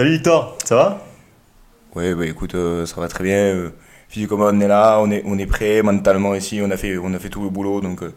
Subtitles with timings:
[0.00, 1.04] Salut Victor, ça va?
[1.94, 3.36] Ouais, bah écoute, euh, ça va très bien.
[3.36, 3.68] euh,
[4.08, 5.82] physiquement, on est là, on est, on est prêt.
[5.82, 8.14] Mentalement, ici, on a fait, on a fait tout le boulot, donc, euh,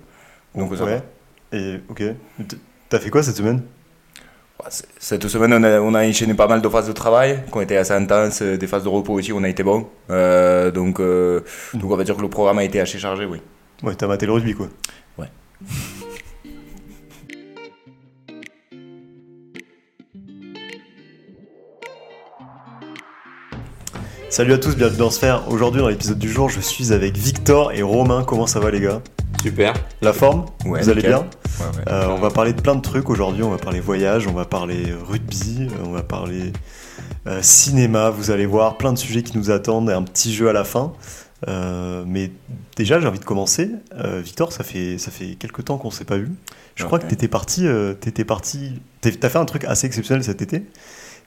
[0.55, 0.91] donc ça va.
[0.91, 1.04] Ouais.
[1.51, 2.04] Et ok.
[2.88, 3.63] T'as fait quoi cette semaine?
[4.69, 7.57] C- Cette semaine, on a, on a enchaîné pas mal de phases de travail qui
[7.57, 9.86] ont été assez intenses, des phases de repos aussi, on a été bon.
[10.09, 11.41] Euh, donc, euh,
[11.73, 13.41] donc, on va dire que le programme a été assez chargé, oui.
[13.84, 14.70] Ouais, t'as maté le rugby quoi.
[15.18, 15.27] Ouais.
[24.34, 25.48] Salut à tous, bienvenue dans Sphère.
[25.52, 28.23] Aujourd'hui dans l'épisode du jour, je suis avec Victor et Romain.
[28.23, 29.00] Comment ça va les gars?
[29.44, 29.76] Super.
[30.02, 30.48] La forme?
[30.66, 31.20] Ouais, Vous allez bien?
[31.20, 31.84] Ouais, ouais.
[31.90, 33.44] Euh, On va parler de plein de trucs aujourd'hui.
[33.44, 36.52] On va parler voyage, on va parler rugby, euh, on va parler
[37.28, 38.09] euh, cinéma.
[38.09, 40.64] Vous allez voir plein de sujets qui nous attendent et un petit jeu à la
[40.64, 40.94] fin.
[41.48, 42.31] Euh, mais
[42.76, 43.70] déjà, j'ai envie de commencer.
[44.23, 46.31] Victor, ça fait ça fait quelques temps qu'on s'est pas vu.
[46.73, 50.42] Je crois que t'étais parti, euh, t'étais parti, t'as fait un truc assez exceptionnel cet
[50.42, 50.64] été.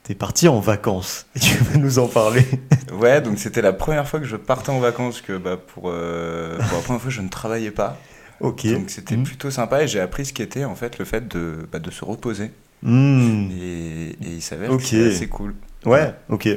[0.03, 1.25] T'es parti en vacances.
[1.35, 2.45] Et tu veux nous en parler
[2.93, 6.57] Ouais, donc c'était la première fois que je partais en vacances, que bah, pour, euh,
[6.57, 7.97] pour la première fois, je ne travaillais pas.
[8.39, 8.65] Ok.
[8.67, 9.23] Donc c'était Mhm.
[9.23, 12.05] plutôt sympa et j'ai appris ce qu'était en fait le fait de, bah, de se
[12.05, 12.51] reposer.
[12.83, 13.49] Hmm.
[13.51, 15.55] Et, et il s'avère que c'est assez cool.
[15.85, 16.13] Ouais.
[16.29, 16.47] Ok.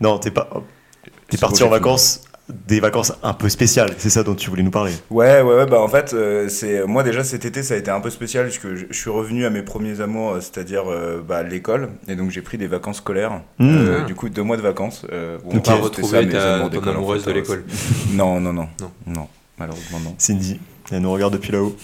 [0.00, 0.50] Non, t'es pas.
[1.28, 2.20] T'es parti en vacances,
[2.68, 3.94] des vacances un peu spéciales.
[3.98, 4.92] C'est ça dont tu voulais nous parler.
[5.10, 7.90] Ouais, ouais, ouais, bah en fait, euh, c'est moi déjà cet été ça a été
[7.90, 11.20] un peu spécial puisque je, je suis revenu à mes premiers amours, euh, c'est-à-dire euh,
[11.26, 13.40] bah, l'école, et donc j'ai pris des vacances scolaires.
[13.58, 13.68] Mmh.
[13.76, 14.04] Euh, Ah.
[14.04, 15.04] du coup, deux mois de vacances.
[15.12, 17.64] Euh, c'était retrouver ça, mes ta, amours ton en amoureuse fait, de l'école.
[18.12, 18.90] Non, non, non, Non.
[19.06, 19.28] non,
[19.58, 20.14] malheureusement non.
[20.18, 20.58] Cindy.
[20.90, 21.76] Elle nous regarde depuis là-haut.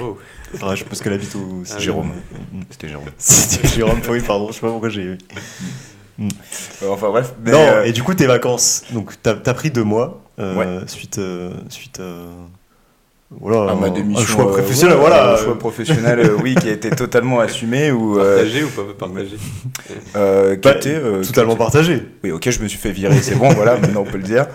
[0.00, 0.16] Oh.
[0.54, 1.34] Enfin, je pense qu'elle habite.
[1.74, 2.08] Ah, Jérôme.
[2.52, 2.60] Mm.
[2.70, 3.06] C'était Jérôme.
[3.18, 4.48] C'était Jérôme, oui, pardon.
[4.48, 5.02] Je sais pas pourquoi j'ai.
[5.06, 5.16] Euh,
[6.88, 7.32] enfin bref.
[7.44, 8.82] mais, non, euh, et du coup, tes vacances.
[8.92, 10.22] Donc, t'as as pris deux mois.
[10.38, 10.86] euh, Ouais.
[10.86, 11.18] Suite.
[11.18, 12.26] euh, suite euh,
[13.40, 13.72] voilà.
[13.72, 14.22] à ma un- démission.
[14.22, 15.32] Un choix professionnel, ouais, voilà.
[15.34, 18.82] Un choix professionnel, euh, oui, qui a été totalement assumé ou euh, Partagé ou pas
[19.06, 19.36] partagé
[20.16, 22.02] euh, qui Bah, était, euh, Totalement partagé.
[22.24, 24.46] Oui, ok, je me suis fait virer, c'est bon, voilà, maintenant on peut le dire.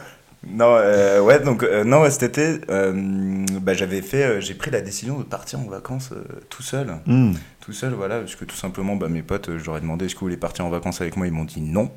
[0.49, 4.53] Non, euh, ouais, donc, euh, non, ouais, cet été, euh, bah, j'avais fait, euh, j'ai
[4.53, 6.95] pris la décision de partir en vacances euh, tout seul.
[7.05, 7.33] Hmm.
[7.59, 10.05] Tout seul, voilà, parce que tout simplement, bah, mes potes, euh, je leur ai demandé
[10.05, 11.91] est-ce que vous voulez partir en vacances avec moi, ils m'ont dit non.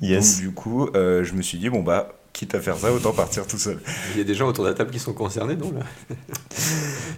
[0.00, 0.36] Yes.
[0.36, 3.12] Donc, du coup, euh, je me suis dit, bon, bah, quitte à faire ça, autant
[3.12, 3.78] partir tout seul.
[4.14, 5.84] Il y a des gens autour de la table qui sont concernés, non là?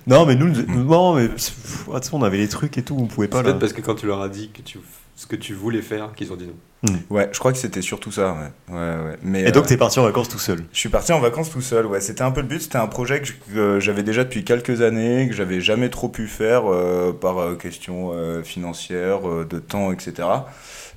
[0.06, 3.42] Non, mais nous, non, mais pff, on avait les trucs et tout, on pouvait pas
[3.42, 4.78] peut-être parce que quand tu leur as dit que tu,
[5.22, 6.98] ce que tu voulais faire, qu'ils ont dit non.
[7.10, 8.74] Ouais, je crois que c'était surtout ça, ouais.
[8.74, 9.16] ouais, ouais.
[9.22, 10.64] Mais, Et donc, euh, t'es parti en vacances tout seul.
[10.72, 12.00] Je suis parti en vacances tout seul, ouais.
[12.00, 12.60] C'était un peu le but.
[12.60, 16.62] C'était un projet que j'avais déjà depuis quelques années, que j'avais jamais trop pu faire
[16.66, 20.26] euh, par euh, question euh, financière, euh, de temps, etc.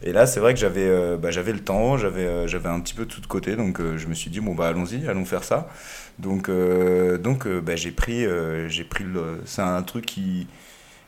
[0.02, 2.80] Et là, c'est vrai que j'avais euh, bah, j'avais le temps, j'avais euh, j'avais un
[2.80, 5.24] petit peu tout de côté, donc euh, je me suis dit bon bah allons-y, allons
[5.26, 5.70] faire ça.
[6.18, 10.48] Donc euh, donc euh, bah, j'ai pris euh, j'ai pris le c'est un truc qui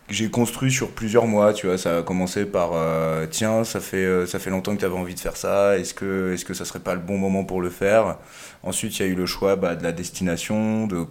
[0.10, 4.06] j'ai construit sur plusieurs mois, tu vois, ça a commencé par euh, tiens, ça fait
[4.06, 6.54] euh, ça fait longtemps que tu avais envie de faire ça, est-ce que est-ce que
[6.54, 8.18] ça serait pas le bon moment pour le faire?
[8.64, 11.06] Ensuite, il y a eu le choix bah, de la destination, de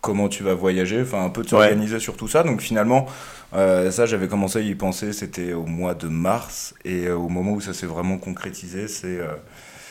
[0.00, 2.42] comment tu vas voyager, enfin un peu de s'organiser sur tout ça.
[2.42, 3.06] Donc finalement,
[3.54, 6.74] euh, ça j'avais commencé à y penser, c'était au mois de mars.
[6.84, 9.34] Et euh, au moment où ça s'est vraiment concrétisé, c'est euh,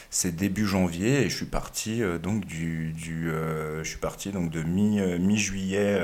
[0.10, 1.22] c'est début janvier.
[1.22, 5.00] Et je suis parti euh, donc du, du euh, je suis parti donc de mi
[5.00, 6.00] euh, mi juillet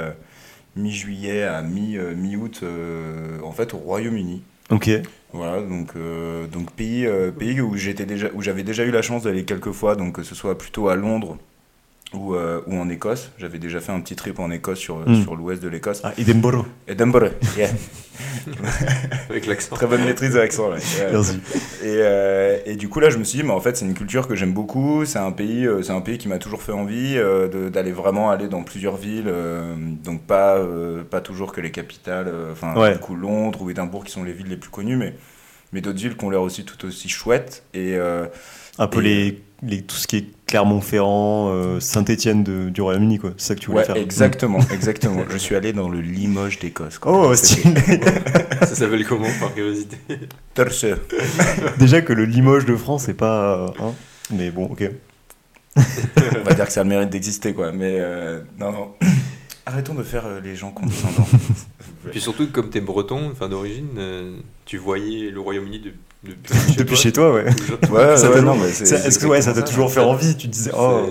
[0.75, 4.43] mi-juillet à euh, mi-août euh, en fait au Royaume-Uni.
[4.69, 4.89] Ok.
[5.33, 9.23] Voilà, donc, euh, donc pays, pays où j'étais déjà, où j'avais déjà eu la chance
[9.23, 11.37] d'aller quelques fois, donc que ce soit plutôt à Londres
[12.13, 13.31] ou, euh, ou en Écosse.
[13.37, 15.23] J'avais déjà fait un petit trip en Écosse sur, Mm.
[15.23, 16.01] sur l'ouest de l'Écosse.
[16.03, 16.65] Ah, Edinburgh.
[16.87, 17.69] Edinburgh, yeah.
[19.29, 19.75] Avec l'accent.
[19.75, 20.77] très bonne maîtrise de l'accent là.
[21.11, 21.39] Merci.
[21.83, 23.93] Et, euh, et du coup là je me suis dit mais en fait c'est une
[23.93, 26.71] culture que j'aime beaucoup, c'est un pays, euh, c'est un pays qui m'a toujours fait
[26.71, 31.51] envie euh, de- d'aller vraiment aller dans plusieurs villes, euh, donc pas, euh, pas toujours
[31.51, 32.93] que les capitales, euh, enfin Ouais.
[32.93, 35.15] du coup Londres ou Édimbourg qui sont les villes les plus connues, mais,
[35.73, 37.63] mais d'autres villes qui ont l'air aussi tout aussi chouettes.
[37.73, 38.27] Et euh,
[38.77, 43.33] Un peu Et- les, les, tout ce qui est Clermont-Ferrand, euh, Saint-Étienne du Royaume-Uni, quoi.
[43.37, 43.95] C'est ça que tu voulais ouais, faire.
[43.97, 45.23] exactement, exactement.
[45.29, 46.99] Je suis allé dans le Limoges d'Écosse.
[47.05, 47.73] Oh, stylé.
[48.61, 49.97] Ça s'appelle comment, par curiosité
[50.53, 50.85] Terce.
[51.79, 53.57] Déjà que le Limoges de France, c'est pas.
[53.57, 53.93] euh, hein,
[54.31, 54.89] mais bon, ok.
[55.77, 58.91] On va dire que ça a le mérite d'exister quoi, mais euh, non non.
[59.65, 61.27] Arrêtons de faire euh, les gens condescendants.
[62.11, 65.93] Puis surtout, comme t'es breton, enfin d'origine, euh, tu voyais le Royaume-Uni de-
[66.25, 66.95] depuis chez Depuis toi.
[66.97, 67.53] chez toi, ouais.
[67.53, 67.77] Toujours.
[67.91, 69.91] Ouais, Ça ouais, t'a- non, mais c'est- Ça- c'est Est-ce que ouais, ça t'a toujours
[69.91, 71.09] fait envie Tu te disais, oh.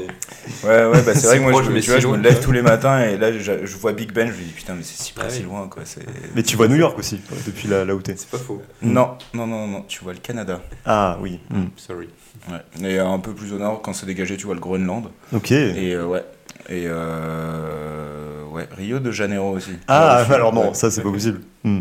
[0.65, 2.03] Ouais, ouais, bah c'est vrai Si que moi, proche, je, me- mais tu vois, si
[2.03, 2.23] je me loin.
[2.23, 4.75] lève tous les matins et là, je, je vois Big Ben, je me dis putain,
[4.75, 5.45] mais c'est si près, Ah si oui.
[5.47, 5.83] loin, quoi.
[5.87, 8.15] c'est- Mais tu vois New York aussi, depuis là, là où t'es.
[8.17, 8.61] C'est pas faux.
[8.83, 10.61] Non, non, non, non, tu vois le Canada.
[10.85, 11.41] Ah oui.
[11.51, 11.65] hmm.
[11.77, 12.09] Sorry.
[12.51, 12.87] Ouais.
[12.89, 15.05] Et un peu plus au nord, quand c'est dégagé, tu vois le Groenland.
[15.33, 15.51] Ok.
[15.53, 16.25] Et euh, ouais.
[16.69, 19.73] Et euh, ouais, Rio de Janeiro aussi.
[19.89, 21.41] Ah, alors non, ça c'est pas possible.
[21.63, 21.81] Hmm.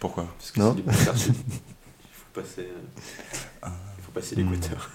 [0.00, 0.26] Pourquoi?
[0.38, 0.76] Parce que Non.
[1.14, 1.32] c'est.
[2.32, 3.68] faut passer, euh,
[3.98, 4.90] il faut passer l'équateur.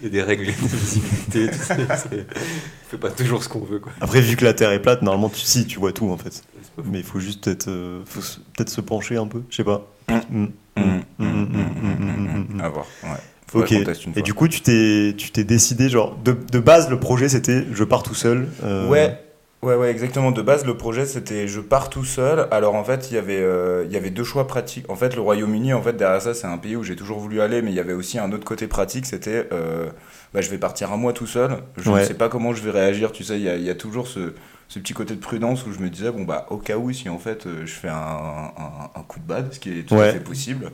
[0.00, 3.48] Il y a des règles de visibilité, tu sais, c'est- on fait pas toujours ce
[3.48, 3.92] qu'on veut, quoi.
[4.00, 6.42] Après, vu que la Terre est plate, normalement, tu, si, tu vois tout en fait.
[6.84, 9.64] Mais il faut juste être, euh, faut se- peut-être se pencher un peu, je sais
[9.64, 9.86] pas.
[10.08, 10.14] Mm.
[10.14, 10.46] Mm.
[10.76, 13.10] Hum, Mm, hum, mm, hum, mm, hum, mm, À voir, ouais.
[13.54, 13.70] Ok.
[13.72, 14.22] Et fois.
[14.22, 17.84] du coup, tu t'es, tu t'es décidé, genre, de, de base, le projet c'était je
[17.84, 18.48] pars tout seul.
[18.64, 19.22] euh, Ouais,
[19.62, 20.30] ouais, ouais, exactement.
[20.30, 22.48] De base, le projet, c'était je pars tout seul.
[22.50, 24.88] Alors, en fait, il y avait, euh, il y avait deux choix pratiques.
[24.90, 27.40] En fait, le Royaume-Uni, en fait, derrière ça, c'est un pays où j'ai toujours voulu
[27.40, 29.06] aller, mais il y avait aussi un autre côté pratique.
[29.06, 29.88] C'était, euh,
[30.34, 31.58] bah, je vais partir un mois tout seul.
[31.76, 32.00] Je Ouais.
[32.00, 33.12] ne sais pas comment je vais réagir.
[33.12, 34.34] Tu sais, il y a, il y a toujours ce,
[34.68, 37.08] ce petit côté de prudence où je me disais, bon, bah, au cas où, si
[37.08, 39.94] en fait, euh, je fais un, un, un coup de bad, ce qui est tout
[39.94, 40.08] Ouais.
[40.08, 40.70] à fait possible.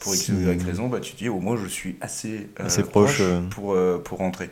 [0.00, 2.66] Pour X ou Y raison, bah, tu te dis au moins je suis assez, euh,
[2.66, 3.40] Assez proche, euh.
[3.50, 4.48] pour, pour rentrer.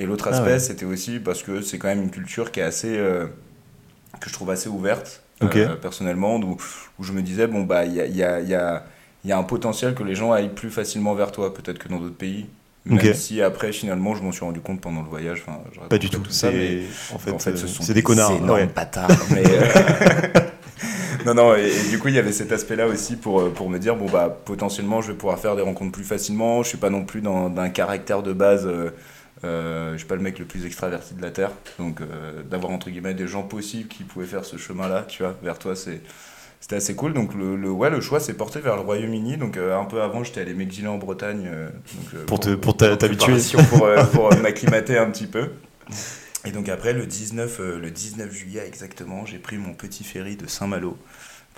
[0.00, 0.58] Et l'autre Ah aspect, ouais.
[0.58, 2.96] c'était aussi parce que c'est quand même une culture qui est assez.
[2.96, 3.26] euh,
[4.20, 6.56] que je trouve assez ouverte, euh, personnellement, où,
[6.98, 8.84] où je me disais, bon, bah, il y a, y, a, y, a,
[9.24, 11.98] y a un potentiel que les gens aillent plus facilement vers toi, peut-être que dans
[12.00, 12.46] d'autres pays.
[12.86, 15.44] Même si après, finalement, je m'en suis rendu compte pendant le voyage.
[15.88, 16.30] Pas du raconte tout.
[16.32, 16.82] ça, C'est, mais
[17.14, 18.32] en fait, en fait, ce euh, sont c'est des connards.
[18.32, 18.66] énormes ouais.
[18.66, 19.10] bâtards.
[19.30, 20.40] mais, euh,
[21.26, 23.68] non, non, et, et du coup, il y avait cet aspect-là aussi pour, euh, pour
[23.70, 26.62] me dire, bon, bah, potentiellement, je vais pouvoir faire des rencontres plus facilement.
[26.62, 28.66] Je suis pas non plus dans d'un caractère de base.
[28.66, 28.90] Euh,
[29.44, 31.50] euh, je suis pas le mec le plus extraverti de la Terre.
[31.78, 35.36] Donc, euh, d'avoir, entre guillemets, des gens possibles qui pouvaient faire ce chemin-là, tu vois,
[35.42, 36.00] vers toi, c'est.
[36.62, 39.38] C'était assez cool, donc le, le, ouais, le choix s'est porté vers le Royaume-Uni.
[39.38, 42.76] Donc euh, un peu avant, j'étais allé m'exiler en Bretagne euh, donc, Pour te, pour
[42.76, 43.38] t'habituer.
[43.70, 45.48] pour, pour, m'acclimater un petit peu.
[46.44, 50.36] Et donc après, le 19, euh, le 19 juillet exactement, j'ai pris mon petit ferry
[50.36, 50.96] de Saint-Malo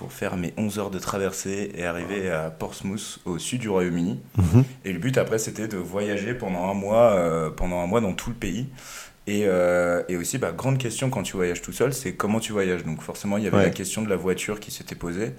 [0.03, 4.19] pour faire mes 11 heures de traversée et arriver à Portsmouth, au sud du Royaume-Uni.
[4.37, 4.65] Mhm.
[4.85, 8.13] Et le but après, c'était de voyager pendant un mois, euh, pendant un mois dans
[8.13, 8.67] tout le pays.
[9.29, 12.51] Et, euh, et aussi, bah, grande question quand tu voyages tout seul, c'est comment tu
[12.51, 12.83] voyages.
[12.83, 13.63] Donc forcément, il y avait Ouais.
[13.67, 15.35] la question de la voiture qui s'était posée.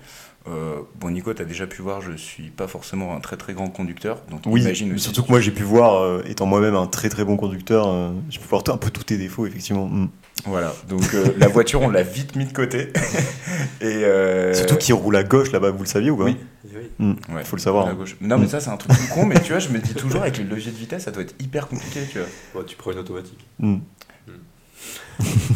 [0.48, 3.54] Euh, bon, Nico, tu as déjà pu voir, je suis pas forcément un très très
[3.54, 4.22] grand conducteur.
[4.32, 7.36] Donc Oui, imagine surtout que moi j'ai pu voir, étant moi-même un très très bon
[7.36, 9.88] conducteur, j'ai pu voir un peu tous tes défauts, effectivement.
[9.88, 10.10] Mm.
[10.46, 12.92] Voilà, donc euh, la voiture, on l'a vite mis de côté.
[13.82, 16.38] et euh, Surtout qu'il roule à gauche là-bas, vous le saviez ou pas Oui.
[16.76, 16.90] Oui.
[17.00, 17.14] Mm.
[17.36, 17.88] ouais, faut le savoir.
[17.88, 18.16] à gauche.
[18.20, 20.22] Non, mais ça, c'est un truc tout con, mais tu vois, je me dis toujours
[20.24, 22.20] avec les leviers de vitesse, ça doit être hyper compliqué, tu
[22.54, 22.64] vois.
[22.66, 23.40] Tu prends une automatique.
[23.60, 23.78] Mm.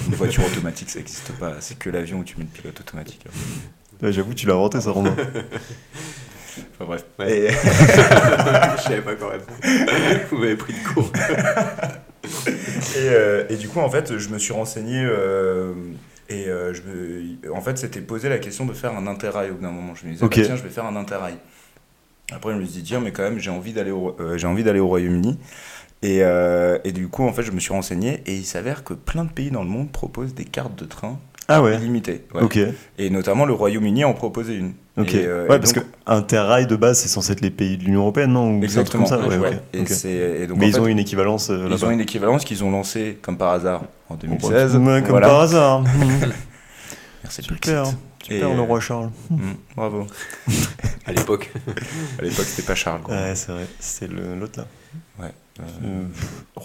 [0.09, 1.55] Les voitures automatiques, ça n'existe pas.
[1.59, 3.25] C'est que l'avion où tu mets le pilote automatique.
[4.01, 5.15] Ouais, J'avoue, tu l'as inventé ça, Romain.
[6.79, 7.03] Enfin bref.
[7.19, 7.37] Ouais.
[7.39, 7.49] Et-
[8.77, 9.41] Je savais pas quand même.
[10.29, 11.11] Vous m'avez pris de court.
[12.95, 15.73] Et, euh, et du coup, en fait, je me suis renseigné euh,
[16.29, 19.55] et euh, je me, en fait, c'était posé la question de faire un interrail au
[19.55, 19.93] bout d'un moment.
[19.95, 21.35] Je me disais, bah, tiens, je vais faire un interrail.
[22.31, 24.47] Après, je me suis dit, tiens, mais quand même, j'ai envie d'aller au, euh, j'ai
[24.47, 25.39] envie d'aller au Royaume-Uni.
[26.03, 28.93] Et, euh, et du coup, en fait, je me suis renseigné et il s'avère que
[28.93, 32.25] plein de pays dans le monde proposent des cartes de train Ah ouais, illimitées.
[32.35, 32.43] Ouais.
[32.97, 34.73] Et notamment, le Royaume-Uni en proposait une.
[34.97, 35.13] Ok.
[35.13, 37.77] Et, euh, ouais, et parce donc- que Interrail de base, c'est censé être les pays
[37.77, 39.03] de l'Union Européenne, non Ou Exactement.
[39.05, 39.49] comme ça ouais, ouais.
[39.49, 39.87] ok, Et ok.
[39.89, 40.09] c'est-
[40.41, 42.63] et donc, Mais en ils fait, ont une équivalence euh, ils ont une équivalence qu'ils
[42.63, 44.73] ont lancée, comme par hasard, en Bon, 2016.
[44.77, 45.27] bah, ouais, comme Voilà.
[45.27, 45.81] par hasard.
[45.97, 46.31] Mm.
[47.23, 47.85] Merci Super,
[48.23, 49.09] super Et, le roi Charles.
[49.29, 49.37] Mm,
[49.75, 50.07] bravo.
[51.05, 51.51] À l'époque.
[52.19, 53.01] À l'époque, c'était pas Charles.
[53.01, 53.13] quoi.
[53.15, 54.65] Ouais, c'est vrai, c'est le- l'autre là.
[55.19, 55.31] Ouais.
[55.59, 56.03] Euh, Euh,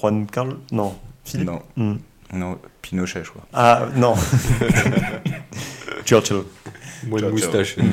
[0.00, 0.94] Juan Carl Non,
[1.24, 1.94] Philippe non, Mm.
[2.34, 3.42] non, Pinochet, je crois.
[3.52, 4.14] Ah, non.
[6.04, 6.42] Churchill.
[7.04, 7.76] De Ciao, moustache.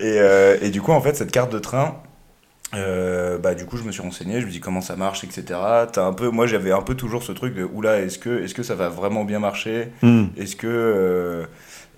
[0.00, 2.02] Et, euh, et du coup, en fait, cette carte de train,
[2.74, 5.44] euh, bah, du coup, je me suis renseigné, je me dis comment ça marche, etc.
[5.92, 8.54] T'as un peu, moi, j'avais un peu toujours ce truc de oula, est-ce que, est-ce
[8.54, 10.24] que ça va vraiment bien marcher Mm.
[10.36, 10.66] Est-ce que.
[10.66, 11.44] euh,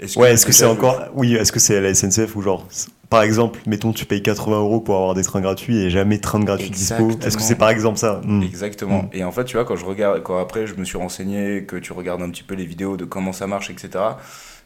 [0.00, 1.00] est-ce Ouais, est-ce que c'est encore.
[1.14, 2.66] Oui, est-ce que c'est à la SNCF ou genre.
[3.14, 6.20] Par exemple, mettons, tu payes 80 euros pour avoir des trains gratuits et jamais de
[6.20, 7.10] train de gratuit dispo.
[7.24, 8.20] Est-ce que c'est par exemple ça?
[8.24, 8.42] Mm.
[8.42, 9.02] Exactement.
[9.04, 9.08] Mm.
[9.12, 11.76] Et en fait, tu vois, quand je regarde, quand après je me suis renseigné, que
[11.76, 13.90] tu regardes un petit peu les vidéos de comment ça marche, etc.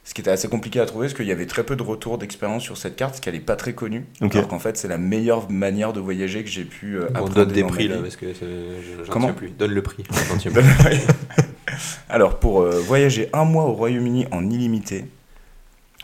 [0.02, 2.16] Ce qui était assez compliqué à trouver, c'est qu'il y avait très peu de retours
[2.16, 4.06] d'expérience sur cette carte, parce qu'elle est pas très connue.
[4.22, 4.34] Ok.
[4.36, 7.34] Alors qu'en fait, c'est la meilleure manière de voyager que j'ai pu euh, On appréhender
[7.34, 9.50] donne des prix là parce que je- j'en Comment tiens plus.
[9.50, 10.04] Donne le prix.
[10.30, 10.64] J'en tiens plus.
[12.08, 15.04] Alors, pour euh, voyager un mois au Royaume-Uni en illimité,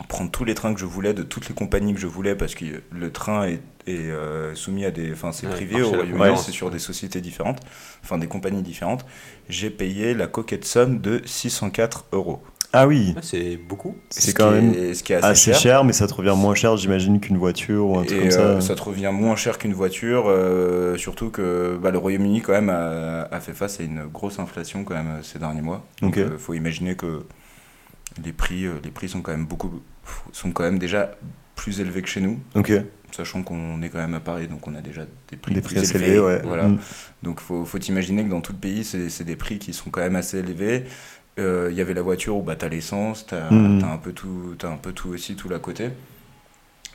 [0.09, 2.53] prendre tous les trains que je voulais, de toutes les compagnies que je voulais, parce
[2.55, 5.11] que le train est, est, euh, soumis à des.
[5.13, 7.59] Enfin, c'est Ouais, privé au Royaume-Uni, c'est sur des sociétés différentes,
[8.03, 9.05] enfin des compagnies différentes.
[9.47, 12.41] J'ai payé la coquette somme de 604 euros.
[12.77, 13.95] Ah oui, Ah, c'est beaucoup.
[14.09, 15.59] c'est Ce quand même est- ce qui est assez, assez cher.
[15.61, 15.83] cher.
[15.85, 18.39] mais ça te revient moins cher, j'imagine, qu'une voiture ou un truc Et comme ça.
[18.41, 22.51] euh, ça te revient moins cher qu'une voiture, euh, surtout que bah, le Royaume-Uni quand
[22.51, 25.85] même a, a fait face à une grosse inflation quand même ces derniers mois.
[26.01, 27.21] Donc euh, faut imaginer que
[28.23, 29.81] les prix, euh, les prix sont quand même beaucoup,
[30.31, 31.11] sont quand même déjà
[31.55, 32.71] plus élevés que chez nous, Ok,
[33.11, 35.75] sachant qu'on est quand même à Paris, donc on a déjà des prix, des plus
[35.75, 36.07] prix assez élevés.
[36.15, 36.41] élevés, ouais.
[36.43, 36.67] Voilà.
[36.67, 36.79] Mm.
[37.23, 40.01] Donc faut, faut imaginer que dans tout le pays, c'est des prix qui sont quand
[40.01, 40.83] même assez élevés.
[41.39, 43.83] Euh, Il y avait la voiture où bah, tu as l'essence, tu as, Mhm.
[43.83, 45.89] un peu tout, t'as un peu tout aussi, tout à côté.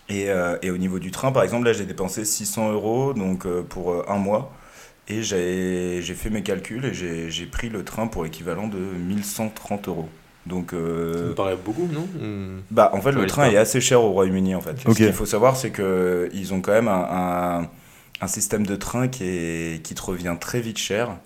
[0.09, 0.27] Et,
[0.63, 4.17] et, au niveau du train, par exemple, là, j'ai dépensé 600 euros donc, pour un
[4.19, 4.53] mois.
[5.09, 6.93] Et j'ai fait mes calculs et
[7.31, 10.09] j'ai pris le train pour l'équivalent de 1130 euros.
[10.51, 11.15] Donc, euh...
[11.15, 12.07] Ça me paraît beaucoup, non
[12.71, 14.77] Bah, en fait, le train est assez cher au Royaume-Uni, en fait.
[14.81, 17.69] Ce qu'il faut savoir, c'est qu'ils ont quand même un,
[18.21, 21.17] un, système de train qui, est, qui te revient très vite cher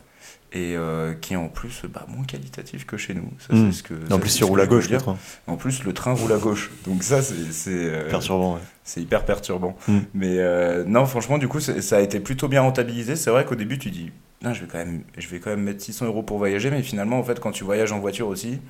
[0.54, 3.28] et euh, qui est en plus bah, moins qualitatif que chez nous.
[3.38, 3.72] Ça, hmm.
[3.72, 5.16] ce que, en plus, il roule à gauche, le train.
[5.48, 6.70] En plus, le train roule à gauche.
[6.86, 7.70] Donc ça, c'est...
[7.70, 8.60] Euh, perturbant, ouais.
[8.84, 9.76] C'est hyper perturbant.
[9.88, 10.00] Hmm.
[10.14, 13.16] Mais euh, non, franchement, du coup, ça a été plutôt bien rentabilisé.
[13.16, 14.12] C'est vrai qu'au début, tu dis,
[14.42, 16.70] non, je vais, quand même, je vais quand même mettre 600 euros pour voyager.
[16.70, 18.60] Mais finalement, en fait, quand tu voyages en voiture aussi,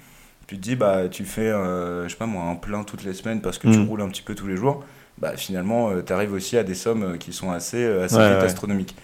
[0.47, 3.41] tu te dis, bah, tu fais, je sais pas moi, un plein toutes les semaines
[3.41, 3.89] parce que tu hmm.
[3.89, 4.85] roules un petit peu tous les jours.
[5.19, 8.97] Bah, finalement, tu arrives aussi à des sommes qui sont assez, assez astronomiques.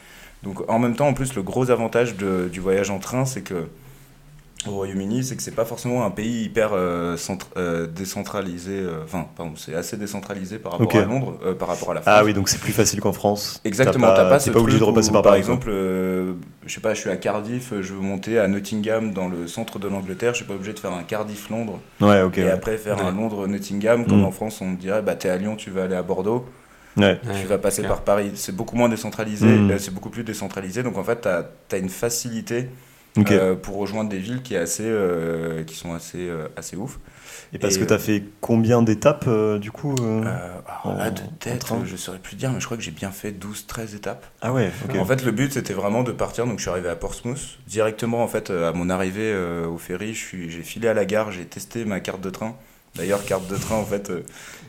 [0.42, 3.68] Donc en même temps, en plus, le gros avantage du voyage en train, c'est que
[4.66, 7.16] au Royaume-Uni, c'est que c'est pas forcément un pays hyper euh,
[7.56, 8.72] euh, décentralisé.
[8.72, 12.14] Euh, enfin, pardon, c'est assez décentralisé par rapport à Londres, par rapport à la France.
[12.16, 13.60] Ah oui, donc c'est plus facile qu'en France.
[13.64, 14.08] Exactement.
[14.08, 16.34] T'as pas, pas, pas obligé de repasser par Par exemple, je
[16.66, 19.88] sais pas, je suis à Cardiff, je veux monter à Nottingham dans le centre de
[19.88, 20.32] l'Angleterre.
[20.32, 21.80] Je suis pas obligé de faire un Cardiff-Londres.
[22.00, 22.38] Ouais, ok.
[22.38, 24.24] Et après faire un Londres-Nottingham, comme mm.
[24.24, 26.46] en France, on dirait, bah t'es à Lyon, tu vas aller à Bordeaux.
[26.96, 28.32] Tu vas passer par Paris.
[28.34, 29.78] C'est beaucoup moins décentralisé, mm.
[29.78, 30.82] c'est beaucoup plus décentralisé.
[30.82, 31.26] Donc en fait,
[31.68, 32.68] tu as, une facilité
[33.18, 36.98] euh, pour rejoindre des villes qui, est assez, euh, qui sont assez, euh, assez ouf.
[37.52, 42.18] Et parce que tu as fait combien d'étapes du coup Là, de tête, je saurais
[42.18, 44.24] plus dire, mais je crois que j'ai bien fait 12-13 étapes.
[44.40, 46.46] Ah ouais, En fait, le but c'était vraiment de partir.
[46.46, 47.58] Donc je suis arrivé à Portsmouth.
[47.66, 49.36] Directement, en fait, à mon arrivée
[49.66, 52.54] au ferry, j'ai filé à la gare, j'ai testé ma carte de train.
[52.94, 54.12] D'ailleurs, carte de train, en fait,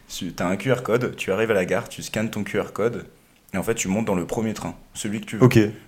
[0.08, 3.06] tu as un QR code, tu arrives à la gare, tu scannes ton QR code,
[3.54, 5.44] et en fait, tu montes dans le premier train, celui que tu veux.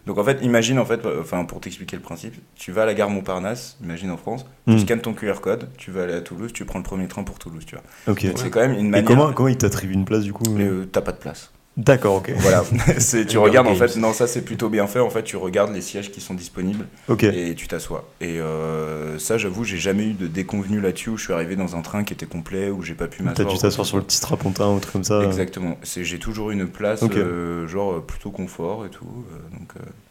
[0.06, 2.94] Donc en fait, imagine, en fait, enfin, pour t'expliquer le principe, tu vas à la
[2.94, 4.80] gare Montparnasse, imagine en France, tu hmm.
[4.80, 7.40] scannes ton QR code, tu vas aller à Toulouse, tu prends le premier train pour
[7.40, 8.16] Toulouse, tu vois.
[8.36, 9.10] c'est quand même une manière.
[9.10, 11.52] Et comment, comment il t'attribue une place du coup euh, T'as pas de place.
[11.76, 12.32] D'accord, ok.
[12.38, 12.64] Voilà,
[13.28, 15.00] tu regardes en fait, non, ça c'est plutôt bien fait.
[15.00, 18.08] En fait, tu regardes les sièges qui sont disponibles et tu t'assois.
[18.22, 21.76] Et euh, ça, j'avoue, j'ai jamais eu de déconvenu là-dessus où je suis arrivé dans
[21.76, 23.48] un train qui était complet, où j'ai pas pu m'asseoir.
[23.48, 25.78] T'as dû t'asseoir sur le petit strapontin ou truc comme ça Exactement.
[25.84, 29.08] J'ai toujours eu une place, euh, genre plutôt confort et tout.
[29.08, 29.58] Euh,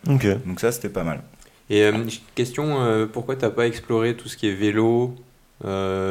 [0.08, 1.22] donc, donc ça, c'était pas mal.
[1.70, 1.88] Et
[2.34, 5.14] question, pourquoi t'as pas exploré tout ce qui est vélo,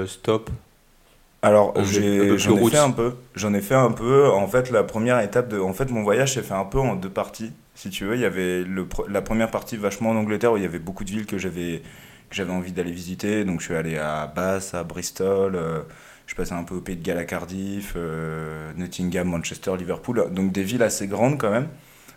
[0.07, 0.49] stop?
[1.43, 3.15] Alors, j'en ai, fait un peu.
[3.35, 4.29] J'en ai fait un peu.
[4.29, 5.59] En fait, la première étape de.
[5.59, 7.51] En fait, mon voyage s'est fait un peu en deux parties.
[7.73, 10.63] Si tu veux, il y avait le, la première partie vachement en Angleterre où il
[10.63, 11.81] y avait beaucoup de villes que j'avais
[12.31, 13.43] j'avais envie d'aller visiter.
[13.43, 15.55] Donc, je suis allé à Bath, à Bristol.
[15.55, 15.81] Euh,
[16.27, 20.27] je passais un peu au Pays de Galles à Cardiff, euh, Nottingham, Manchester, Liverpool.
[20.31, 21.67] Donc, des villes assez grandes quand même.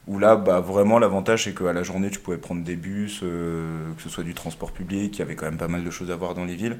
[0.07, 3.93] Où là, bah, vraiment, l'avantage, c'est qu'à la journée, tu pouvais prendre des bus, euh,
[3.97, 5.17] que ce soit du transport public.
[5.17, 6.79] Il y avait quand même pas mal de choses à voir dans les villes.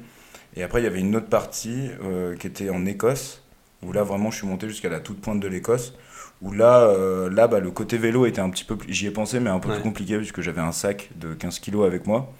[0.55, 3.43] Et après, il y avait une autre partie euh, qui était en Écosse,
[3.83, 5.93] où là, vraiment, je suis monté jusqu'à la toute pointe de l'Écosse,
[6.41, 8.91] où là, euh, là bah, le côté vélo était un petit peu plus...
[8.91, 11.83] J'y ai pensé, mais un peu plus compliqué, puisque j'avais un sac de 15 kg
[11.83, 12.31] avec moi.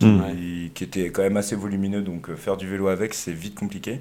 [0.00, 3.56] Qui, qui, était quand même assez volumineux, donc euh, faire du vélo avec, c'est vite
[3.58, 4.00] compliqué.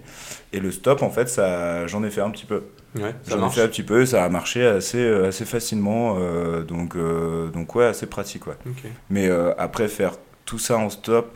[0.54, 2.66] Et le stop, en fait, ça, j'en ai fait un petit peu.
[2.96, 6.20] Ouais, j'en ai fait un petit peu, ça a marché assez, assez facilement,
[6.62, 6.96] donc,
[7.52, 8.46] donc ouais, assez pratique.
[8.46, 8.54] Ouais.
[9.10, 10.14] Mais après, faire
[10.46, 11.36] tout ça en stop,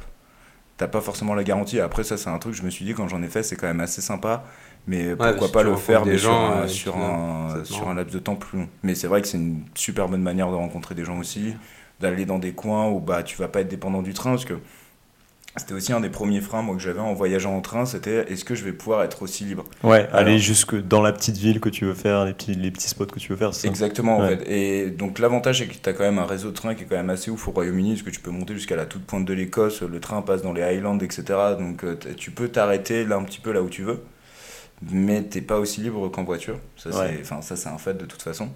[0.82, 1.80] t'as pas forcément la garantie.
[1.80, 3.68] Après, ça, c'est un truc, je me suis dit, quand j'en ai fait, c'est quand
[3.68, 4.44] même assez sympa.
[4.88, 8.58] Mais pourquoi pas le faire des gens, sur, un, sur, un, laps de temps plus
[8.58, 8.68] long.
[8.82, 11.54] Mais c'est vrai que c'est une super bonne manière de rencontrer des gens aussi,
[12.00, 14.56] d'aller dans des coins où bah, tu vas pas être dépendant du train, parce que
[15.58, 18.46] c'était aussi un des premiers freins moi que j'avais en voyageant en train, c'était est-ce
[18.46, 19.66] que je vais pouvoir être aussi libre?
[19.84, 22.88] Ouais, aller jusque dans la petite ville que tu veux faire, les petits, les petits
[22.88, 23.54] spots que tu veux faire.
[23.54, 23.68] Ça?
[23.68, 24.50] Exactement en fait.
[24.50, 26.86] Et donc l'avantage c'est que tu as quand même un réseau de train qui est
[26.86, 29.26] quand même assez ouf au Royaume-Uni, parce que tu peux monter jusqu'à la toute pointe
[29.26, 31.24] de l'Écosse, le train passe dans les Highlands, etc.
[31.60, 34.02] Donc euh, tu peux t'arrêter là un petit peu là où tu veux,
[34.90, 36.60] mais t'es pas aussi libre qu'en voiture.
[36.78, 38.50] Ça c'est, ça c'est un fait de toute façon.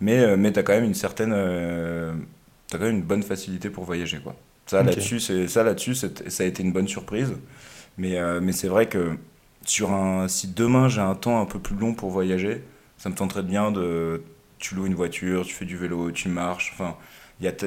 [0.00, 2.12] Mais euh, mais t'as quand même une certaine, euh,
[2.72, 4.36] as quand même une bonne facilité pour voyager quoi.
[4.66, 6.08] Ça là-dessus, c'est ça là-dessus, ça
[6.42, 7.34] a été une bonne surprise.
[7.98, 9.16] Mais, euh, mais c'est vrai que
[9.66, 12.64] sur un, si demain j'ai un temps un peu plus long pour voyager,
[12.98, 14.22] ça me tenterait bien de,
[14.58, 16.72] tu loues une voiture, tu fais du vélo, tu marches.
[16.74, 16.96] Enfin,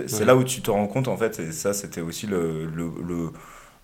[0.08, 1.40] c'est là où tu te rends compte en fait.
[1.40, 3.32] Et ça, c'était aussi le, le, le,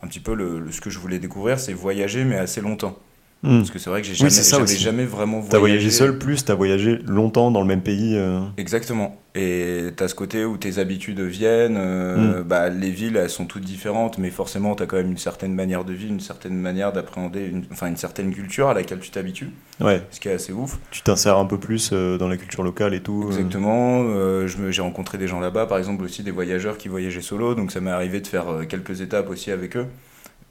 [0.02, 2.98] un petit peu le, ce que je voulais découvrir, c'est voyager mais assez longtemps.
[3.44, 3.58] Hmm.
[3.58, 5.50] Parce que c'est vrai que j'ai jamais, jamais vraiment voyagé.
[5.50, 8.16] T'as voyagé seul plus, t'as voyagé longtemps dans le même pays.
[8.16, 8.40] Euh.
[8.56, 9.20] Exactement.
[9.36, 11.76] Et t'as ce côté où tes habitudes viennent.
[11.78, 12.44] Euh, hmm.
[12.44, 15.84] bah, les villes, elles sont toutes différentes, mais forcément, t'as quand même une certaine manière
[15.84, 19.50] de vivre, une certaine manière d'appréhender, une, enfin une certaine culture à laquelle tu t'habitues.
[19.82, 20.02] Ouais.
[20.12, 20.80] Ce qui est assez ouf.
[20.92, 23.26] Tu t'insères un peu plus euh, dans la culture locale et tout.
[23.28, 24.06] Exactement.
[24.48, 27.82] j'ai rencontré des gens là-bas, par exemple aussi des voyageurs qui voyageaient solo, donc ça
[27.82, 29.88] m'est arrivé de faire quelques étapes aussi avec eux.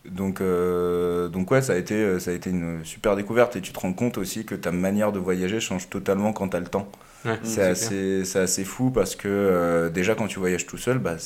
[0.04, 3.73] Donc, euh, donc ouais, ça a, été, ça a été une super découverte et tu
[3.73, 6.66] te rends compte aussi que ta manière de voyager change totalement quand tu as le
[6.66, 6.90] temps.
[7.25, 10.99] Ouais, c'est assez, c'est assez fou parce que euh, déjà quand tu voyages tout seul,
[10.99, 11.16] bah,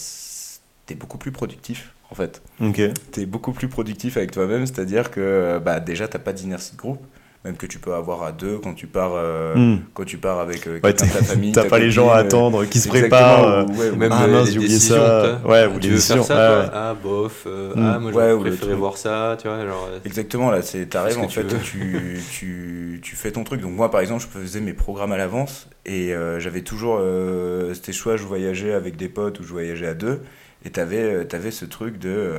[0.85, 2.43] t'es beaucoup plus productif en fait.
[2.61, 2.81] Ok.
[3.13, 7.03] T'es beaucoup plus productif avec toi-même, c'est-à-dire que bah, déjà t'as pas d'inertie de groupe
[7.47, 9.79] même que tu peux avoir à deux quand tu pars, euh, Hmm.
[9.95, 11.53] quand tu pars avec euh, Ouais, quelqu'un de ta famille.
[11.53, 13.67] T'as ta pas les gens à euh, attendre, qui se préparent.
[13.67, 15.41] ou- ouais, ou- Même Ah, mince, les j'ai oublié décisions, ça.
[15.45, 17.45] Ouais, ou tu les veux décisions, faire ça, ouais, toi Ah, bof.
[17.47, 17.79] euh, Mm.
[17.95, 19.65] Ah, moi, Ouais, j'aurais préféré voir ça, tu vois.
[19.65, 21.45] Genre, Exactement, là, c'est t'arrives en fait,
[23.03, 23.61] tu fais ton truc.
[23.61, 27.75] Donc moi, par exemple, je faisais mes programmes à l'avance et euh, j'avais toujours, euh,
[27.75, 30.21] c'était soit je voyageais avec des potes ou je voyageais à deux,
[30.65, 32.35] et t'avais, t'avais ce truc de,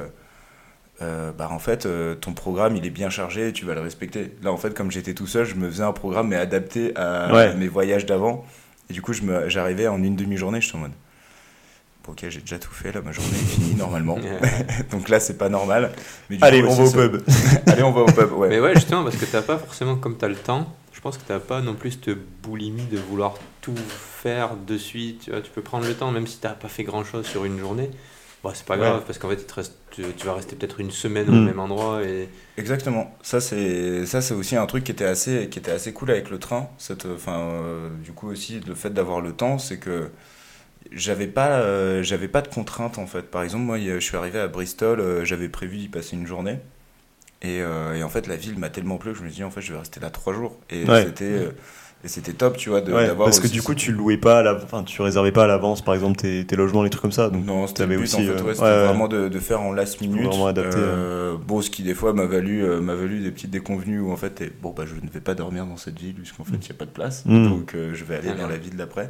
[1.02, 4.32] euh, bah en fait, euh, ton programme il est bien chargé, tu vas le respecter.
[4.42, 7.32] Là, en fait, comme j'étais tout seul, je me faisais un programme mais adapté à
[7.34, 7.54] Ouais.
[7.56, 8.46] mes voyages d'avant,
[8.90, 10.92] et du coup, je me, j'arrivais en une demi-journée, je suis en mode.
[12.06, 14.18] bon, Ok, j'ai déjà tout fait, là ma journée est finie normalement.
[14.92, 15.92] Donc là c'est pas normal.
[16.30, 17.22] Mais du Allez, coup, on aussi, va au ça- pub.
[17.68, 18.50] Allez, on va au pub, ouais.
[18.50, 21.24] Mais ouais, justement, parce que t'as pas forcément, comme t'as le temps, je pense que
[21.28, 25.26] t'as pas non plus cette boulimie de vouloir tout faire de suite.
[25.26, 27.46] Tu, vois, tu peux prendre le temps, même si t'as pas fait grand chose sur
[27.46, 27.92] une journée.
[28.48, 29.04] Bon, c'est pas grave, Ouais.
[29.06, 31.38] parce qu'en fait, il te reste- tu, tu vas rester peut-être une semaine Mm.
[31.38, 32.02] au même endroit.
[32.04, 32.30] Et...
[32.58, 33.14] Exactement.
[33.22, 36.30] Ça c'est ça c'est aussi un truc qui était assez qui était assez cool avec
[36.30, 36.70] le train.
[36.78, 40.10] Cette enfin euh, du coup aussi le fait d'avoir le temps, c'est que
[40.92, 43.24] j'avais pas euh, j'avais pas de contraintes en fait.
[43.24, 46.60] Par exemple moi je suis arrivé à Bristol, euh, j'avais prévu d'y passer une journée.
[47.44, 49.44] Et, euh, et en fait la ville m'a tellement plu que je me suis dit
[49.44, 50.58] en fait je vais rester là trois jours.
[50.70, 51.04] Et Ouais.
[51.04, 51.52] c'était euh,
[52.04, 54.44] et c'était top tu vois de- Ouais, parce que du coup, tu louais pas à
[54.44, 54.56] la...
[54.56, 57.30] enfin, tu réservais pas à l'avance, par exemple, tes, tes logements, les trucs comme ça.
[57.30, 58.86] Donc, non, c'était t'avais le but aussi, en fait, ouais, c'était ouais, ouais.
[58.86, 60.26] vraiment de, de faire en last minute.
[60.26, 63.52] vraiment adapter, Euh, Bon, ce qui des fois m'a valu, euh, m'a valu des petites
[63.52, 66.14] déconvenues où en fait, t'es, bon, bah, je ne vais pas dormir dans cette ville
[66.16, 67.24] puisqu'en fait, il n'y a pas de place.
[67.26, 67.50] Mm.
[67.50, 69.10] Donc, euh, je vais aller Ah, dans la ville d'après.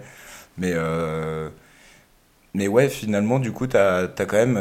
[0.57, 1.49] Mais, euh,
[2.53, 4.57] mais ouais, finalement, du coup, t'as as quand même.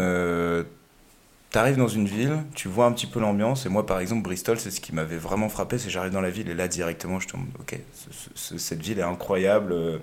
[1.50, 4.58] T'arrives dans une ville, tu vois un petit peu l'ambiance, et moi par exemple Bristol,
[4.58, 7.28] c'est ce qui m'avait vraiment frappé, c'est j'arrive dans la ville et là directement je
[7.28, 9.72] tombe, ok, ce- ce- cette ville est incroyable.
[9.72, 9.98] euh,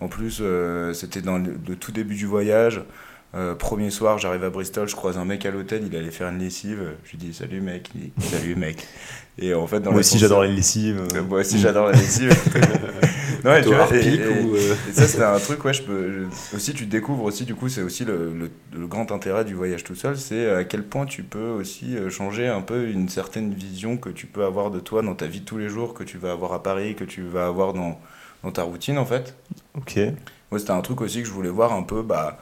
[0.00, 2.82] En plus, euh, c'était dans le tout début du voyage.
[3.34, 6.28] Euh, premier soir, j'arrive à Bristol, je croise un mec à l'hôtel, il allait faire
[6.30, 6.92] une lessive.
[7.04, 8.86] Je lui dis salut mec, il dit salut mec.
[9.38, 11.00] Et en fait, dans moi aussi, j'adore les lessives.
[11.14, 11.22] Euh.
[11.22, 12.30] Moi aussi, j'adore la lessive.
[13.44, 15.74] non, et tu vois, Harpic et- et- ou, euh, et ça, c'est un truc, ouais,
[15.74, 16.26] je peux.
[16.50, 19.54] je- aussi, tu découvres aussi, du coup, c'est aussi le, le- le grand intérêt du
[19.54, 23.52] voyage tout seul, c'est à quel point tu peux aussi changer un peu une certaine
[23.52, 26.02] vision que tu peux avoir de toi dans ta vie de tous les jours, que
[26.02, 28.00] tu vas avoir à Paris, que tu vas avoir dans,
[28.42, 29.34] dans ta routine, en fait.
[29.76, 29.98] Ok.
[30.50, 32.38] Moi, c'était un truc aussi que je voulais voir un peu, bah.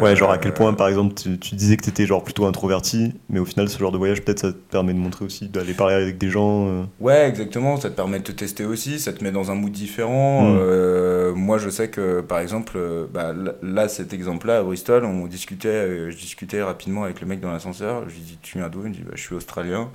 [0.00, 2.46] Ouais, genre à quel euh, point, par exemple, tu, tu disais que t'étais genre plutôt
[2.46, 5.48] introverti, mais au final, ce genre de voyage, peut-être, ça te permet de montrer aussi,
[5.48, 6.66] d'aller parler avec des gens.
[6.68, 6.82] euh.
[7.00, 7.76] Ouais, exactement.
[7.78, 8.98] Ça te permet de te tester aussi.
[8.98, 10.42] Ça te met dans un mood différent.
[10.42, 10.56] Mm.
[10.60, 12.78] Euh, moi, je sais que, par exemple,
[13.12, 17.26] bah, là- là, cet exemple-là, à Bristol, on discutait, euh, je discutais rapidement avec le
[17.26, 18.02] mec dans l'ascenseur.
[18.08, 18.80] Je lui dis, tu viens d'où?
[18.84, 19.88] Il me dit, bah, je suis australien.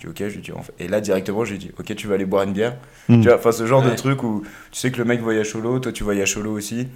[0.00, 0.28] Je dis, ok.
[0.30, 2.24] Je lui dis, en fait- Et là, directement, je lui dis, ok, tu vas aller
[2.26, 2.76] boire une bière.
[3.08, 3.20] Mm.
[3.22, 5.78] Tu vois, enfin, ce genre de truc où tu sais que le mec voyage solo,
[5.80, 6.86] toi, tu voyages solo aussi.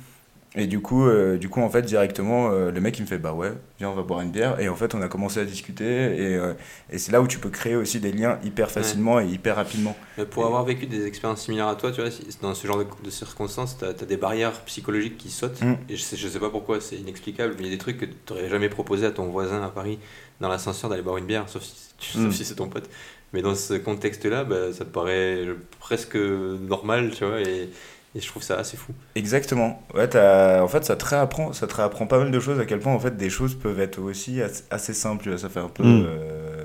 [0.55, 3.17] Et du coup, euh, du coup, en fait, directement, euh, le mec, il me fait,
[3.17, 4.61] bah ouais, viens, on va boire une bière.
[4.61, 5.85] Et en fait, on a commencé à discuter.
[5.85, 6.53] Et, euh,
[6.91, 9.97] et c'est là où tu peux créer aussi des liens hyper facilement et hyper rapidement.
[10.19, 12.11] Mais pour avoir vécu des expériences similaires à toi, tu vois,
[12.43, 15.63] dans ce genre de, de circonstances, tu as, des barrières psychologiques qui sautent.
[15.63, 15.77] Mm.
[15.89, 17.99] Et je sais, je sais pas pourquoi, c'est inexplicable, mais il y a des trucs
[17.99, 19.99] que tu n'aurais jamais proposé à ton voisin à Paris
[20.41, 22.31] dans l'ascenseur d'aller boire une bière, sauf si, Mm.
[22.33, 22.91] si c'est ton pote.
[23.33, 25.47] Mais dans ce contexte-là, bah, ça te paraît
[25.81, 27.71] presque normal, tu vois, et,
[28.15, 28.93] et je trouve ça assez fou.
[29.15, 29.83] Exactement.
[29.95, 32.59] Ouais, t'as- en fait, ça te réapprend, ça te réapprend pas mal de choses.
[32.61, 35.23] À quel point, en fait, des choses peuvent être aussi assez, assez simples.
[35.25, 35.83] tu vois, Ça fait un peu.
[35.83, 36.05] Mm.
[36.07, 36.65] euh,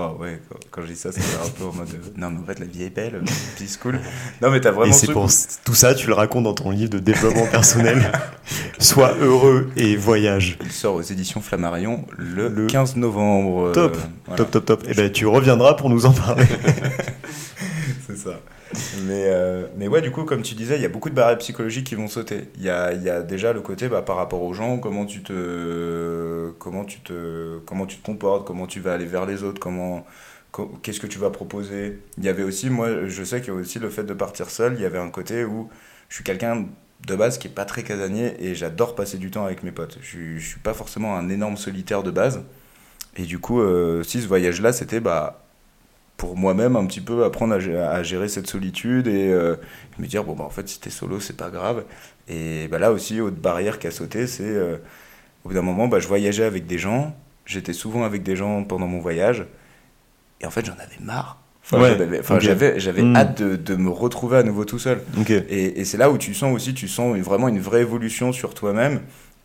[0.00, 1.88] Enfin, ouais, quand, quand je dis ça, ça fait un peu en mode.
[1.92, 3.20] euh, non, mais en fait, la vie est belle,
[3.56, 3.98] puis c'est cool.
[4.40, 4.92] Non, mais t'as vraiment.
[4.92, 5.26] Et ce c'est pour
[5.64, 8.12] tout ça, tu le racontes dans ton livre de développement personnel.
[8.78, 10.56] Sois heureux et voyage.
[10.62, 13.70] Il sort aux éditions Flammarion le, Le- 15 novembre.
[13.70, 13.96] euh, Top.
[14.26, 14.36] voilà.
[14.36, 14.84] Top, top, top.
[14.88, 16.46] Et ben, tu reviendras pour nous en parler.
[18.06, 18.38] C'est ça.
[18.92, 21.38] Mais, euh, mais ouais, du coup, comme tu disais, il y a beaucoup de barrières
[21.38, 22.48] psychologiques qui vont sauter.
[22.56, 25.22] Il y a, y a déjà le côté bah, par rapport aux gens, comment tu,
[25.22, 29.58] te, comment, tu te, comment tu te comportes, comment tu vas aller vers les autres,
[29.60, 30.04] comment,
[30.52, 31.98] co- qu'est-ce que tu vas proposer.
[32.18, 34.50] Il y avait aussi, moi, je sais qu'il y a aussi le fait de partir
[34.50, 35.70] seul, il y avait un côté où
[36.08, 36.66] je suis quelqu'un
[37.06, 39.98] de base qui est pas très casanier et j'adore passer du temps avec mes potes.
[40.02, 42.42] Je, je suis pas forcément un énorme solitaire de base.
[43.16, 45.44] Et du coup, euh, si ce voyage-là, c'était bah,
[46.18, 49.56] pour moi-même un petit peu apprendre à, gé- à gérer cette solitude et euh,
[49.98, 51.84] me dire bon bah en fait si t'es solo c'est pas grave.
[52.28, 54.76] Et bah là aussi autre barrière qui a sauté c'est euh,
[55.44, 57.16] au bout d'un moment bah, je voyageais avec des gens.
[57.46, 59.46] J'étais souvent avec des gens pendant mon voyage.
[60.40, 61.38] Et en fait j'en avais marre.
[61.64, 61.96] Enfin, Ouais,
[62.78, 63.16] j'avais Hmm.
[63.16, 65.02] hâte de, de me retrouver à nouveau tout seul.
[65.50, 68.54] Et, et c'est là où tu sens aussi, tu sens vraiment une vraie évolution sur
[68.54, 69.00] toi-même.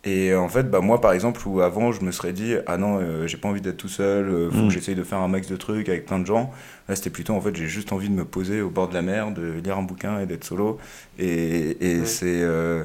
[0.06, 2.98] Et en fait, bah, moi, par exemple, où avant, je me serais dit, ah non,
[3.00, 4.68] euh, j'ai pas envie d'être tout seul, euh, faut Mm.
[4.68, 6.50] que j'essaye de faire un max de trucs avec plein de gens.
[6.88, 9.00] Là, c'était plutôt, en fait, j'ai juste envie de me poser au bord de la
[9.00, 10.78] mer, de lire un bouquin et d'être solo.
[11.18, 12.84] Et, et c'est, euh,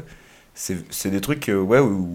[0.53, 2.08] c'est, des trucs, euh, ouais, où,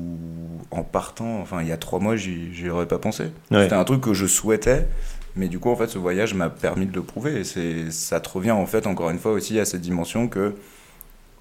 [0.70, 3.24] en partant, enfin, il y a trois mois, j'y, aurais pas pensé.
[3.50, 3.64] Ouais.
[3.64, 4.88] C'était un truc que je souhaitais.
[5.36, 7.40] Mais du coup, en fait, ce voyage m'a permis de le prouver.
[7.40, 10.54] Et c'est, ça te revient, en fait, encore une fois aussi à cette dimension que,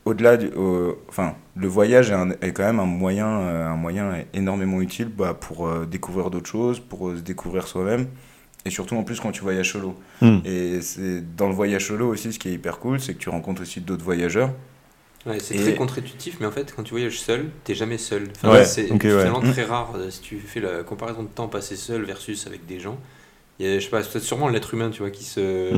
[0.05, 0.47] au-delà du.
[0.55, 4.81] au- enfin, le voyage est, un- est quand même un moyen, euh, un moyen énormément
[4.81, 8.07] utile bah, pour euh, découvrir d'autres choses, pour euh, se découvrir soi-même.
[8.65, 9.93] Et surtout, en plus, quand tu voyages solo.
[10.21, 10.37] Hmm.
[10.45, 13.29] Et c'est dans le voyage solo aussi, ce qui est hyper cool, c'est que tu
[13.29, 14.51] rencontres aussi d'autres voyageurs.
[15.25, 18.27] Ouais, c'est Et- très contre-intuitif, mais en fait, quand tu voyages seul, t'es jamais seul.
[18.35, 19.09] Enfin, Ouais, c'est ok, ouais.
[19.09, 19.51] finalement Mm.
[19.51, 19.93] très rare.
[19.95, 22.97] euh, Si tu fais la comparaison de temps passé seul versus avec des gens,
[23.63, 25.73] il y a, je sais pas, c'est sûrement l'être humain, tu vois, qui se.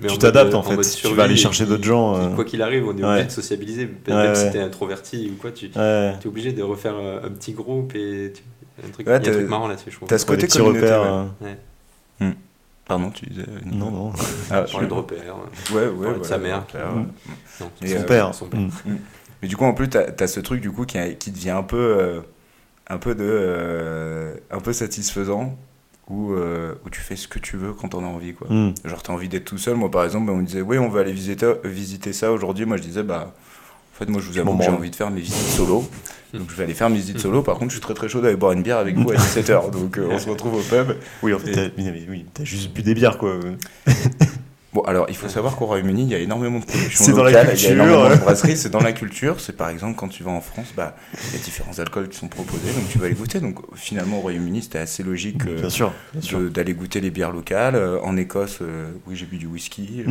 [0.00, 0.76] Met Tu t'adaptes en fait.
[0.76, 2.16] Tu survie vas aller chercher d'autres gens.
[2.16, 3.08] euh, Quoi qu'il arrive, on est Ouais.
[3.10, 3.90] obligé de sociabiliser.
[4.08, 4.50] Même Ouais, si ouais.
[4.52, 6.14] t'es introverti ou quoi, tu Ouais.
[6.22, 8.42] es obligé de refaire euh, un petit groupe et tu-
[8.86, 10.08] un truc, Ouais, il y a un t'as- truc marrant là-dessus, je trouve.
[10.08, 11.02] t'as ce Ouais, côté repères.
[11.42, 11.56] ouais.
[12.22, 12.30] euh,
[12.86, 13.46] Pardon, tu disais.
[13.64, 14.12] Non, non.
[14.50, 15.36] Ah, Parler de repères.
[15.72, 16.64] Ouais, ouais, de sa mère.
[16.74, 16.98] Mm.
[17.00, 17.06] ouais.
[17.98, 18.34] Son père.
[18.34, 18.60] son père.
[18.60, 18.96] Hmm.
[19.40, 21.62] Mais du coup, en plus, t'as as ce truc du coup qui, qui devient un
[21.62, 22.20] peu, euh,
[22.88, 25.56] un peu de, euh, un peu satisfaisant,
[26.08, 28.46] où, euh, où tu fais ce que tu veux quand t'en as envie, quoi.
[28.50, 28.72] Hmm.
[28.84, 29.74] Genre, t'as envie d'être tout seul.
[29.76, 32.66] Moi, par exemple, on me disait, oui, on va aller visiter, visiter ça aujourd'hui.
[32.66, 35.10] Moi, je disais, bah, en fait, moi, je vous avoue que j'ai envie de faire
[35.10, 35.80] mes visites solo.
[36.32, 36.38] Mm.
[36.38, 37.42] Donc, je vais aller faire mes visites solo.
[37.42, 39.70] Par contre, je suis très très chaud d'aller boire une bière avec vous à 17h.
[39.70, 40.96] Donc, euh, on se retrouve au pub.
[41.22, 43.36] Oui, en fait, Et- t'as mais- mais oui, t'as juste bu des bières, quoi.
[44.74, 47.22] Bon, alors, il faut savoir qu'au Royaume-Uni, il y a énormément de production C'est dans
[47.22, 47.84] la locale, il y a culture.
[47.84, 49.38] énormément de brasseries, c'est dans la culture.
[49.40, 50.96] C'est par exemple, quand tu vas en France, bah,
[51.32, 53.38] il y a différents alcools qui sont proposés, donc tu vas les goûter.
[53.38, 56.40] Donc, finalement, au Royaume-Uni, c'était assez logique euh, Bien sûr, bien sûr.
[56.40, 57.76] de- d'aller goûter les bières locales.
[57.76, 60.02] Euh, En Écosse, euh, oui, j'ai bu du whisky.
[60.08, 60.10] euh,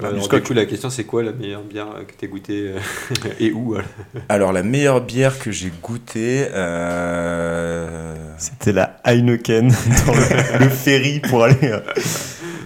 [0.06, 0.40] alors, scotch.
[0.40, 2.78] du coup, la question c'est quoi la meilleure bière que t'aies goûtée euh,
[3.40, 3.86] et où alors?
[4.30, 9.68] Alors, la meilleure bière que j'ai goûtée, euh, C'était la Heineken
[10.06, 11.56] dans le, le ferry pour aller.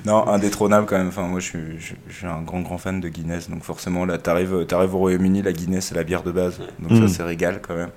[0.06, 1.08] Non, indétrônable quand même.
[1.08, 3.50] Enfin, moi, je suis, je, je suis un grand, grand fan de Guinness.
[3.50, 6.60] Donc, forcément, là, t'arrives arrives au Royaume-Uni, la Guinness, c'est la bière de base.
[6.78, 7.08] Donc, Mm.
[7.08, 7.90] ça, c'est régal quand même.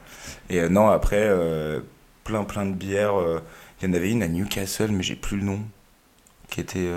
[0.50, 1.80] Et euh, non, après, euh,
[2.24, 3.15] plein, plein de bières.
[3.19, 3.39] euh,
[3.82, 5.60] Il y en avait une à Newcastle, mais j'ai plus le nom,
[6.50, 6.89] qui était,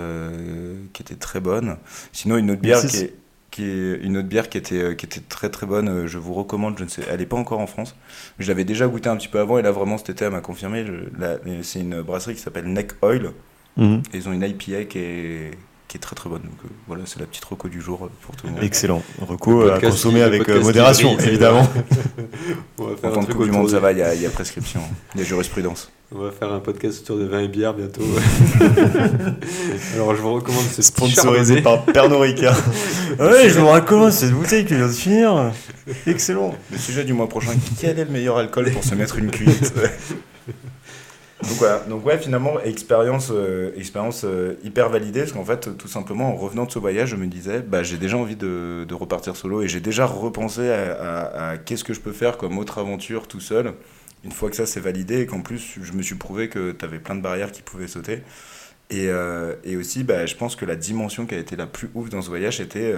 [0.93, 1.77] qui était très bonne.
[2.11, 3.15] Sinon, une autre bière qui est,
[3.51, 6.07] qui est une autre bière qui était, qui était très très bonne.
[6.07, 6.77] Je vous recommande.
[6.79, 7.95] Je ne sais, elle n'est pas encore en France.
[8.39, 10.41] Je l'avais déjà goûté un petit peu avant et là vraiment cet été elle m'a
[10.41, 10.85] confirmé.
[11.61, 13.31] C'est une brasserie qui s'appelle Neck Oil.
[13.77, 14.01] Mhm.
[14.13, 15.51] Et ils ont une IPA qui est,
[15.87, 16.41] qui est très très bonne.
[16.41, 18.63] Donc euh, voilà, c'est la petite reco du jour euh, pour tout le monde.
[18.63, 19.01] Excellent.
[19.27, 21.67] Reco Le à consommer avec euh, modération, évidemment.
[22.79, 24.01] On va En faire tant que truc Coupe du Monde, de- ça va, il y,
[24.01, 24.81] a- il y a prescription,
[25.15, 25.91] il y a jurisprudence.
[26.15, 28.03] On va faire un podcast autour de vin et bière bientôt.
[29.95, 32.55] Alors je vous recommande ce Sponsorisé par Pernod Ricard.
[33.19, 35.51] ouais, je vous recommande cette bouteille qui vient de finir.
[36.05, 36.53] Excellent.
[36.71, 39.73] Le sujet du mois prochain, quel est le meilleur alcool pour se mettre une cuite?
[41.43, 43.73] Donc voilà, donc ouais, finalement, expérience, euh,
[44.23, 47.27] euh, hyper validée, parce qu'en fait, tout simplement, en revenant de ce voyage, je me
[47.27, 51.83] disais, bah, j'ai déjà envie de, de repartir solo, et j'ai déjà repensé à, qu'est-ce
[51.83, 53.73] que je peux faire comme autre aventure tout seul,
[54.23, 56.85] une fois que ça c'est validé, et qu'en plus, je me suis prouvé que tu
[56.85, 58.23] avais plein de barrières qui pouvaient sauter.
[58.89, 61.89] Et, euh, et aussi, bah, je pense que la dimension qui a été la plus
[61.93, 62.95] ouf dans ce voyage, c'était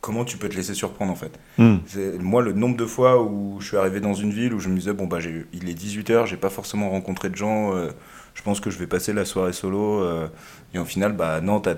[0.00, 1.32] comment tu peux te laisser surprendre, en fait.
[1.58, 1.78] Hmm.
[2.20, 4.76] Moi, le nombre de fois où je suis arrivé dans une ville où je me
[4.76, 5.18] disais, bon, bah,
[5.52, 7.90] il est 18h, j'ai pas forcément rencontré de gens, euh,
[8.34, 10.00] je pense que je vais passer la soirée solo.
[10.02, 10.28] euh,
[10.74, 11.70] et au final, bah, non, tu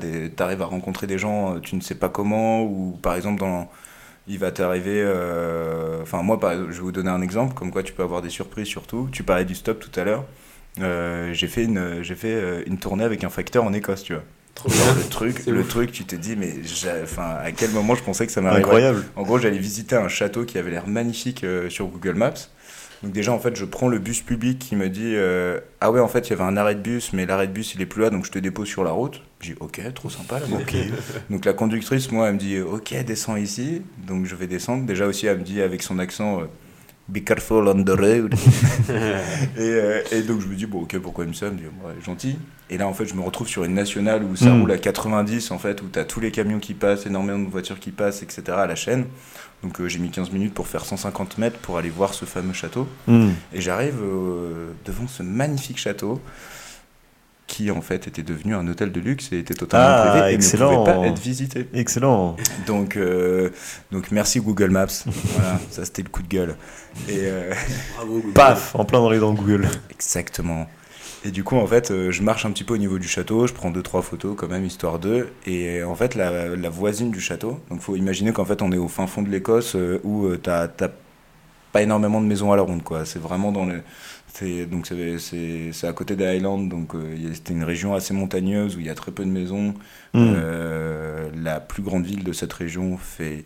[0.43, 3.71] arrives à rencontrer des gens, euh, tu ne sais pas comment, ou par exemple, dans,
[4.29, 5.03] il va t'arriver.
[5.03, 8.23] euh, Enfin, moi, par je vais vous donner un exemple, comme quoi tu peux avoir
[8.23, 9.09] des surprises surtout.
[9.13, 10.25] Tu parlais du stop tout à l'heure.
[10.79, 14.23] J'ai fait, une, fait une tournée avec un facteur en Écosse, tu vois.
[14.61, 15.03] Trop Genre, bien.
[15.03, 15.69] le truc, le ouf.
[15.69, 16.55] truc, tu te dis, mais
[17.03, 19.05] enfin, à quel moment je pensais que ça m'arriverait Incroyable.
[19.17, 22.35] en gros, j'allais visiter un château qui avait l'air magnifique euh, sur Google Maps.
[23.03, 26.01] Donc déjà, en fait, je prends le bus public qui me dit euh, Ah ouais,
[26.01, 27.87] en fait, il y avait un arrêt de bus, mais l'arrêt de bus, il est
[27.87, 29.23] plus là, donc je te dépose sur la route.
[29.41, 30.45] J'ai dit Ok, trop sympa là.
[30.53, 30.77] Ok.
[31.31, 33.81] Donc la conductrice, moi, elle me dit Ok, descends ici.
[34.07, 34.85] Donc je vais descendre.
[34.85, 36.45] Déjà aussi, elle me dit avec son accent euh,
[37.11, 38.35] Be careful on the road.
[38.89, 41.53] et, euh, et donc je me dis Bon, ok, pourquoi elle me dit ça Elle
[41.55, 42.39] me dit Ouais, gentil.
[42.71, 44.61] Et là, en fait, je me retrouve sur une nationale où ça Mm.
[44.61, 47.51] roule à 90, en fait, où tu as tous les camions qui passent, énormément de
[47.51, 48.43] voitures qui passent, etc.
[48.51, 49.07] à la chaîne.
[49.65, 52.53] Donc euh, j'ai mis 15 minutes pour faire 150 mètres pour aller voir ce fameux
[52.55, 52.87] château.
[53.09, 53.31] Hmm.
[53.53, 56.21] Et j'arrive euh, devant ce magnifique château
[57.51, 60.35] qui en fait était devenu un hôtel de luxe et était totalement Ah, privé et
[60.37, 60.71] excellent.
[60.71, 61.67] ne pouvait pas être visité.
[61.75, 62.37] Excellent.
[62.67, 63.51] Donc, euh,
[63.91, 64.87] donc merci Google Maps.
[65.07, 66.55] voilà, ça c'était le coup de gueule.
[67.09, 67.53] Et euh,
[67.97, 68.33] Bravo, Google.
[68.33, 69.69] Paf, en plein dans les dents Google.
[69.91, 70.69] exactement.
[71.25, 73.47] Et du coup, en fait, euh, je marche un petit peu au niveau du château,
[73.47, 75.29] je prends deux trois photos quand même histoire d'eux.
[75.47, 77.59] Et en fait, la, la voisine du château.
[77.69, 80.39] Donc, faut imaginer qu'en fait, on est au fin fond de l'Écosse euh, où euh,
[80.43, 80.89] t'as t'as
[81.73, 83.05] pas énormément de maisons à la ronde, quoi.
[83.05, 83.83] C'est vraiment dans le.
[84.33, 88.15] C'est, donc c'est, c'est, c'est à côté des Highlands, donc euh, c'était une région assez
[88.15, 89.75] montagneuse où il y a très peu de maisons.
[90.15, 90.33] Hmm.
[90.37, 93.45] Euh, la plus grande ville de cette région fait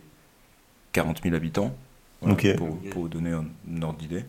[0.93, 1.75] 40 000 habitants.
[2.55, 4.23] Pour, pour vous donner un, ordre d'idée.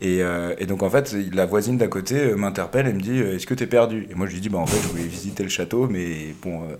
[0.00, 3.46] Et, euh, et donc en fait, la voisine d'à côté m'interpelle et me dit Est-ce
[3.46, 4.06] que t'es perdu?
[4.10, 6.62] Et moi je lui dis Bah en fait, je voulais visiter le château, mais bon,
[6.62, 6.76] euh,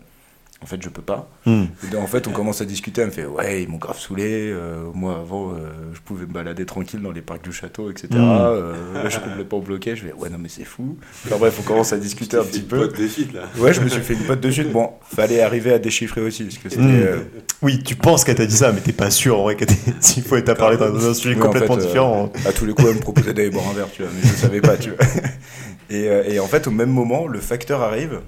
[0.60, 1.28] en fait, je peux pas.
[1.46, 1.66] Hmm.
[1.92, 3.00] Et en fait, on commence à discuter.
[3.02, 4.50] Elle me fait Ouais, ils m'ont grave saoulé.
[4.52, 5.56] euh, moi avant, euh,
[5.94, 8.08] je pouvais me balader tranquille dans les parcs du château, etc.
[8.12, 8.16] Mm.
[8.18, 9.94] Euh, là, je suis complètement bloqué.
[9.94, 10.98] Je fais Ouais, non, mais c'est fou.
[11.26, 12.88] Enfin bref, on commence à discuter un petit peu.
[12.88, 13.42] de suite là.
[13.58, 14.72] Ouais, je me suis fait une pote de suite.
[14.72, 16.42] Bon, fallait arriver à déchiffrer aussi.
[16.44, 16.82] Parce que c'était.
[16.82, 17.02] Mm.
[17.06, 17.16] euh,
[17.62, 19.68] Oui, tu penses qu'elle t'a dit ça, mais t'es pas sûr en vrai qu'elle
[20.00, 22.32] s'il faut être à parler dans un sujet Oui, en complètement fait, euh, différent.
[22.34, 22.40] hein.
[22.48, 24.34] À tous les coups, elle me proposait d'aller boire un verre, tu vois, mais je
[24.34, 24.98] savais pas, tu vois.
[25.90, 28.20] Et, euh, et en fait, au même moment, le facteur arrive.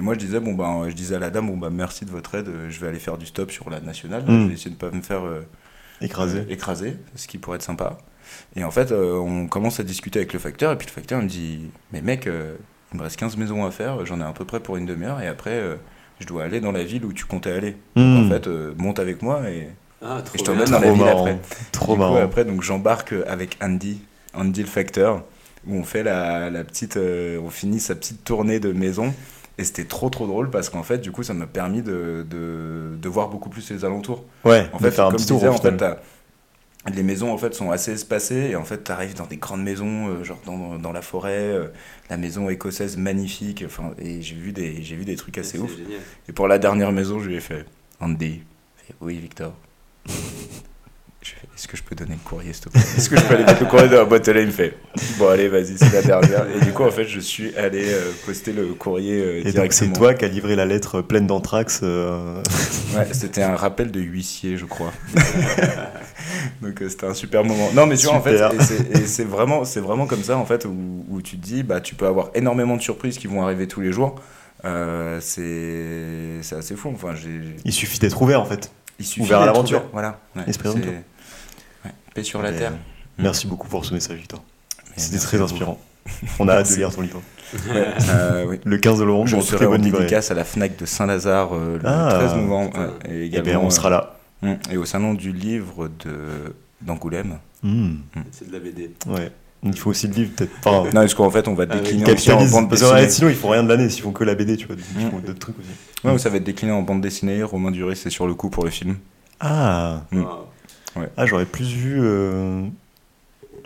[0.00, 2.10] Et moi, je disais, bon, ben, je disais à la dame, bon, bah, merci de
[2.10, 4.22] votre aide, euh, je vais aller faire du stop sur la nationale.
[4.22, 4.42] Mm.
[4.44, 5.42] Je vais essayer de pas me faire euh,
[6.00, 6.46] Écrasé.
[6.48, 7.98] écraser, ce qui pourrait être sympa.
[8.56, 11.20] Et en fait, euh, on commence à discuter avec le facteur, et puis le facteur
[11.20, 12.54] me dit, mais mec, euh,
[12.94, 15.20] il me reste 15 maisons à faire, j'en ai à peu près pour une demi-heure,
[15.20, 15.74] et après, euh,
[16.18, 17.76] je dois aller dans la ville où tu comptais aller.
[17.94, 18.24] Hmm.
[18.24, 19.68] En fait, euh, monte avec moi, et,
[20.02, 21.20] Ah, et je t'emmène dans la Trop ville marrant.
[21.26, 21.38] après.
[21.72, 22.16] Trop Du coup, marrant.
[22.16, 24.00] après, donc j'embarque avec Andy,
[24.32, 25.24] Andy le facteur,
[25.66, 29.12] où on fait la, la petite, euh, on finit sa petite tournée de maison.
[29.58, 32.96] Et c'était trop trop drôle parce qu'en fait, du coup, ça m'a permis de, de,
[32.96, 34.24] de voir beaucoup plus les alentours.
[34.44, 35.84] Ouais, En de fait, faire un comme tour disais, en fait,
[36.94, 39.62] les maisons en fait sont assez espacées et en fait, tu arrives dans des grandes
[39.62, 41.68] maisons, euh, genre dans, dans la forêt, euh,
[42.08, 43.62] la maison écossaise magnifique.
[43.66, 45.76] Enfin, et j'ai vu des, j'ai vu des trucs assez ouf.
[45.76, 46.00] génial.
[46.28, 47.66] Et pour la dernière maison, je lui ai fait
[48.00, 48.40] Andy.
[49.02, 49.52] Oui, Victor.
[51.22, 52.80] Est-ce que je peux donner le courrier, s'il te plaît?
[52.96, 54.26] Est-ce que je peux aller mettre le courrier dans la boîte?
[54.26, 54.74] Aux lettres Il me fait
[55.18, 56.46] Bon, allez, vas-y, c'est la dernière.
[56.56, 59.74] Et du coup, en fait, je suis allé euh, poster le courrier euh, Et donc
[59.74, 61.80] c'est toi qui as livré la lettre pleine d'anthrax.
[61.82, 62.42] euh,
[62.96, 64.92] Ouais, c'était un rappel de huissier, je crois.
[66.62, 67.68] Donc c'était un super moment.
[67.74, 68.38] Non, mais tu vois, en fait,
[69.06, 71.94] c'est- vraiment, c'est vraiment comme ça, en fait, où, où tu te dis, bah, tu
[71.94, 74.14] peux avoir énormément de surprises qui vont arriver tous les jours.
[74.64, 76.90] Euh, c'est c'est assez fou.
[76.94, 78.70] Enfin, j'ai Il suffit d'être ouvert en fait.
[79.00, 79.82] Il suffit Ouvert à l'aventure.
[79.92, 80.20] Voilà.
[80.36, 81.02] Ouais, Esprit ouais,
[82.14, 82.72] Paix sur la Et, terre.
[82.72, 82.76] euh,
[83.22, 84.42] Merci beaucoup pour ce message, Victor.
[84.96, 85.78] C'était très inspirant.
[86.38, 87.22] On a hâte de lire ton livre.
[87.68, 88.60] Ouais, euh, oui.
[88.64, 91.86] Le 15 novembre, Je serai très en dédicace à la Fnac de Saint-Lazare euh, le
[91.88, 92.78] Ah, 13 novembre.
[93.08, 94.16] ouais, et Eh bien, on sera là.
[94.44, 97.38] euh, Et au salon du livre de d'Angoulême.
[97.62, 97.96] Hmm,
[98.30, 98.90] C'est de la BD.
[99.06, 99.30] Ouais.
[99.62, 100.50] Il faut aussi le livre, peut-être.
[100.64, 103.08] Enfin, Non, parce qu'en fait, on va Ah décliner en bande ouais, dessinée.
[103.10, 104.76] sinon, ils font rien de l'année s'ils font que la BD, tu vois.
[104.98, 105.10] Ils Mm.
[105.10, 105.68] font d'autres trucs aussi.
[106.02, 107.42] Ouais, ça va être décliné en bande dessinée.
[107.42, 108.96] Romain Duris, c'est sur le coup pour le film.
[109.38, 110.20] Ah, Mm.
[110.22, 111.04] Wow.
[111.16, 112.62] ah j'aurais plus vu euh,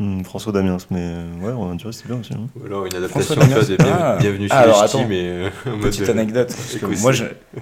[0.01, 2.33] hmm, François Damiens, mais euh, ouais, Romain Duris, c'est bien aussi.
[2.35, 2.49] hein.
[2.61, 3.69] Ou alors une François adaptation tu vois, Damiens.
[3.69, 4.17] de Bien- Ah.
[4.21, 5.09] Bienvenue chez Ah, alors, les Ch'tis, attends.
[5.09, 6.49] mais euh, Petite de- anecdote.
[6.49, 7.13] Parce que moi,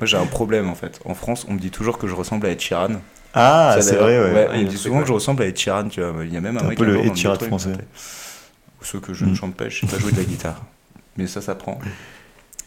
[0.07, 1.01] j'ai un problème en fait.
[1.05, 2.89] En France, on me dit toujours que je ressemble à Ed Sheeran.
[3.35, 4.47] Ah, c'est vrai, ouais.
[4.51, 5.89] Ah, on me dit souvent que je ressemble à Ed Sheeran.
[5.89, 6.25] Tu vois.
[6.25, 7.73] Il y a même un T'es un mec peu le Ed Sheeran français.
[8.83, 9.31] Ou ceux que je Mm.
[9.31, 10.61] ne chante pas, je sais pas jouer de la guitare.
[11.17, 11.79] Mais ça, ça prend.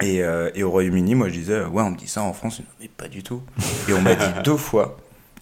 [0.01, 2.61] Et, euh, et au Royaume-Uni, moi, je disais, ouais, on me dit ça en France,
[2.81, 3.41] mais pas du tout.
[3.89, 4.97] Et on m'a dit deux fois.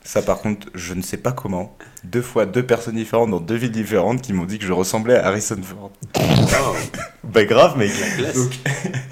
[0.05, 1.77] Ça, par contre, je ne sais pas comment.
[2.03, 5.15] Deux fois, deux personnes différentes dans deux villes différentes qui m'ont dit que je ressemblais
[5.15, 5.91] à Harrison Ford.
[6.17, 6.75] Wow,
[7.23, 7.89] Bah, grave, mec.
[7.99, 8.38] la classe.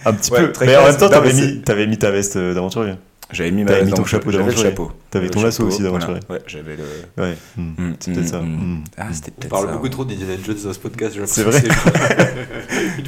[0.06, 0.66] Un petit Ouais, peu.
[0.66, 2.96] Mais en même temps, t'avais mis, t'avais mis ta veste euh, d'aventurier.
[3.34, 4.70] J'avais mis ma mis ton chapeau J'avais le d'aventurier.
[4.72, 4.92] chapeau.
[5.10, 6.20] T'avais ton lasso aussi d'aventurier.
[6.28, 6.42] voilà.
[6.42, 6.84] Ouais, j'avais le.
[7.24, 7.38] Ouais.
[7.58, 7.62] hmm.
[7.78, 8.42] Mm, C'est peut-être mm, ça.
[8.42, 8.46] mm.
[8.46, 8.84] Hmm.
[8.98, 9.72] Ah, c'était On peut-être parle ça.
[9.74, 11.16] beaucoup trop d'Indiana Jones dans ce podcast.
[11.16, 12.34] j'ai C'est l'impression vrai.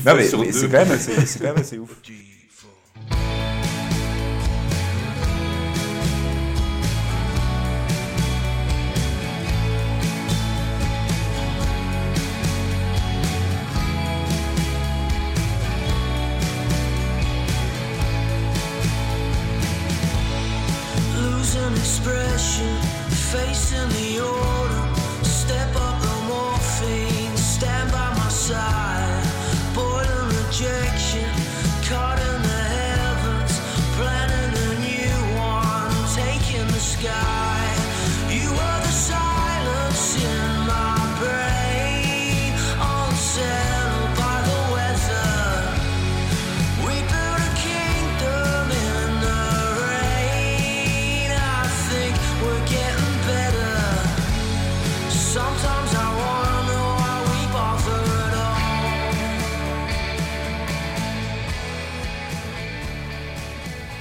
[0.06, 1.90] Non, mais, mais c'est quand, même assez- c'est quand même assez ouf.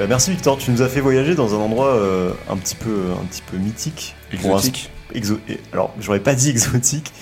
[0.02, 2.90] Bah, merci Victor, tu nous as fait voyager dans un endroit euh, un petit peu,
[3.20, 4.16] un petit peu mythique.
[4.32, 4.90] Un Exotique.
[5.14, 5.38] exo-
[5.72, 7.12] alors, j'aurais pas dit exotique,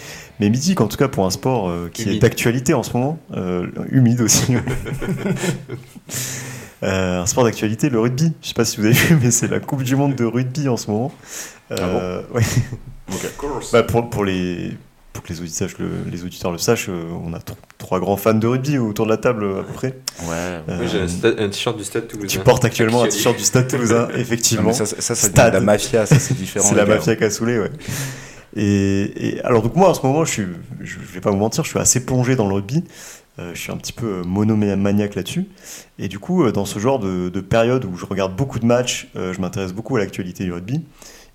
[0.40, 3.18] mais mythique en tout cas pour un sport euh, qui est d'actualité en ce moment,
[3.36, 4.54] euh, humide aussi.
[6.82, 8.32] Euh, un sport d'actualité, le rugby.
[8.40, 10.66] Je sais pas si vous avez vu, mais c'est la Coupe du Monde de rugby
[10.66, 11.12] en ce moment.
[11.72, 12.40] Euh, ouais.
[13.72, 14.70] Bah, pour, pour les
[15.20, 18.16] pour que les auditeurs le, les auditeurs le sachent, euh, on a tr- trois grands
[18.16, 19.88] fans de rugby autour de la table à peu près.
[20.22, 20.26] Ouais.
[20.30, 22.28] Euh, Moi, j'ai un, sta- un t-shirt du Stade Toulousain.
[22.28, 24.72] tu portes actuellement un t-shirt du Stade Toulousain, effectivement.
[24.72, 25.52] ça, ça, ça, c'est Stade.
[25.52, 26.66] de la mafia, ça c'est différent.
[26.66, 26.94] C'est la gars.
[26.94, 27.70] mafia cassoulet, ouais.
[28.56, 30.46] Et, et alors donc moi en ce moment, je suis,
[30.80, 32.82] je, je vais pas vous mentir, je suis assez plongé dans le rugby.
[33.38, 35.46] Euh, je suis un petit peu euh, monomaniaque là-dessus.
[35.98, 38.66] Et du coup, euh, dans ce genre de, de période où je regarde beaucoup de
[38.66, 40.82] matchs, euh, je m'intéresse beaucoup à l'actualité du rugby.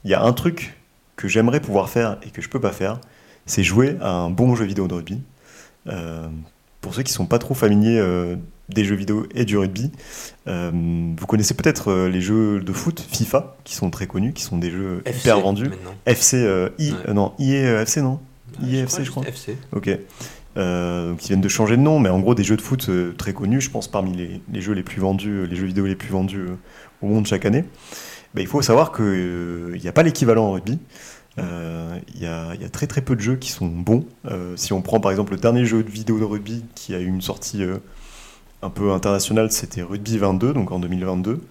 [0.03, 0.75] Il y a un truc
[1.15, 2.99] que j'aimerais pouvoir faire et que je peux pas faire,
[3.45, 5.21] c'est jouer à un bon jeu vidéo de rugby.
[5.87, 6.27] Euh,
[6.81, 8.35] pour ceux qui sont pas trop familiers euh,
[8.69, 9.91] des jeux vidéo et du rugby,
[10.47, 14.57] euh, vous connaissez peut-être les jeux de foot FIFA, qui sont très connus, qui sont
[14.57, 15.69] des jeux FC, hyper vendus.
[15.69, 15.95] maintenant.
[16.05, 16.37] FC,
[16.77, 16.97] I, Ouais.
[17.09, 18.19] euh, non, IE euh, FC, non
[18.61, 19.23] Ouais, IFC, je crois.
[19.27, 19.57] FC.
[19.73, 19.89] Ok.
[20.55, 23.33] Donc ils viennent de changer de nom, mais en gros des jeux de foot très
[23.33, 26.09] connus, je pense parmi les, les jeux les plus vendus, les jeux vidéo les plus
[26.09, 26.45] vendus
[27.01, 27.65] au monde chaque année.
[28.33, 30.79] Ben, il faut savoir qu'il n'y a pas l'équivalent en rugby.
[31.39, 34.05] Euh, Il y, a, très très peu de jeux qui sont bons.
[34.25, 36.99] Euh, si on prend par exemple le dernier jeu de vidéo de rugby qui a
[36.99, 37.77] eu une sortie euh,
[38.61, 41.41] un peu internationale, c'était Rugby 22, donc en 2022.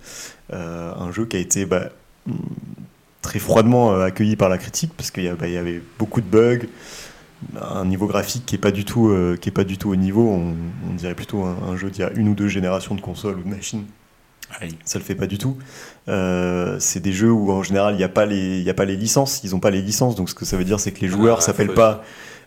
[0.52, 1.90] Euh, un jeu qui a été bah,
[3.22, 6.66] très froidement accueilli par la critique parce qu'il bah, y avait beaucoup de bugs,
[7.60, 9.14] un niveau graphique qui est pas du tout,
[9.54, 10.28] pas du tout au niveau.
[10.28, 10.54] On,
[10.94, 13.48] dirait plutôt un jeu d'il y a une ou deux générations de consoles ou de
[13.48, 13.84] machines.
[14.84, 15.56] Ça le fait pas du tout.
[16.08, 18.74] Euh, c'est des jeux où en général il n'y a pas les, il y a
[18.74, 19.40] pas les licences.
[19.44, 20.14] Ils ont pas les licences.
[20.16, 22.02] Donc ce que ça veut dire, c'est que les joueurs Ah, s'appellent faut- pas,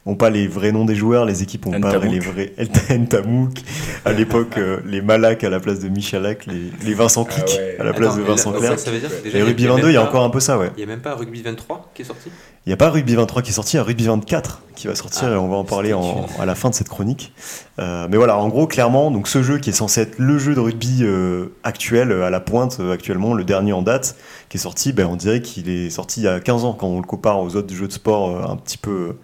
[0.08, 1.26] ont pas les vrais noms des joueurs.
[1.26, 2.54] Les équipes ont pas les vrais.
[2.90, 3.60] Ntamouk.
[4.06, 7.46] À l'époque, euh, les Malak à la place de Michalak, les, les Vincent Ah Clic
[7.58, 7.76] ouais.
[7.80, 8.80] à la place Attends, de Vincent Clerc.
[8.80, 10.30] ça, ça veut dire que déjà, Et Rugby même 22, il y a encore un
[10.30, 10.72] peu ça, ouais.
[10.76, 12.30] Il n'y a même pas Rugby 23 qui est sorti?
[12.66, 14.88] Il n'y a pas Rugby 23 qui est sorti, il y a Rugby 24 qui
[14.88, 17.34] va sortir Ah, et on va en parler en- à la fin de cette chronique.
[17.80, 20.54] Euh, mais voilà, en gros, clairement, donc ce jeu qui est censé être le jeu
[20.54, 24.16] de rugby euh, actuel, à la pointe euh, actuellement, le dernier en date,
[24.50, 26.88] qui est sorti, ben, on dirait qu'il est sorti il y a 15 ans quand
[26.88, 29.16] on le compare aux autres jeux de sport euh, un petit peu,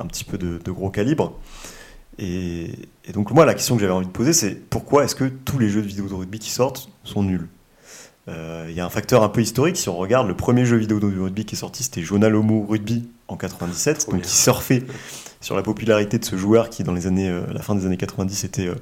[0.00, 1.38] un petit peu de, de gros calibre.
[2.18, 2.70] Et,
[3.06, 5.58] et donc moi, la question que j'avais envie de poser, c'est pourquoi est-ce que tous
[5.58, 7.48] les jeux de vidéo de rugby qui sortent sont nuls?
[8.28, 9.76] Euh, Il y a un facteur un peu historique.
[9.76, 13.08] Si on regarde le premier jeu vidéo de rugby qui est sorti, c'était Jonalomu Rugby
[13.28, 14.82] en 97, Trop donc qui surfait
[15.40, 17.96] sur la popularité de ce joueur qui, dans les années, euh, la fin des années
[17.96, 18.74] 90, était euh,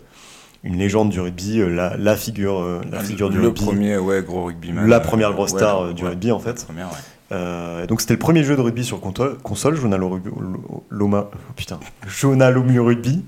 [0.64, 4.46] une légende du rugby, la, la figure, la figure du le rugby, premier, ouais, gros
[4.46, 4.88] rugbyman.
[4.88, 6.08] la première grosse star du ouais.
[6.10, 6.64] rugby en La fait.
[6.64, 6.98] première, ouais.
[7.30, 10.20] Euh, donc c'était le premier jeu de rugby sur console, Jonalomu
[10.90, 11.74] Loma, oh
[12.06, 13.24] Jonalomu Rugby.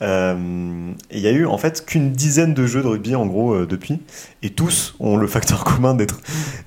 [0.00, 3.26] Euh, et il y a eu en fait qu'une dizaine de jeux de rugby en
[3.26, 4.00] gros euh, depuis,
[4.42, 6.20] et tous ont le facteur commun d'être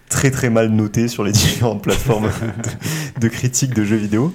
[0.10, 2.30] très très mal notés sur les différentes plateformes
[3.18, 4.34] de, de critique de jeux vidéo.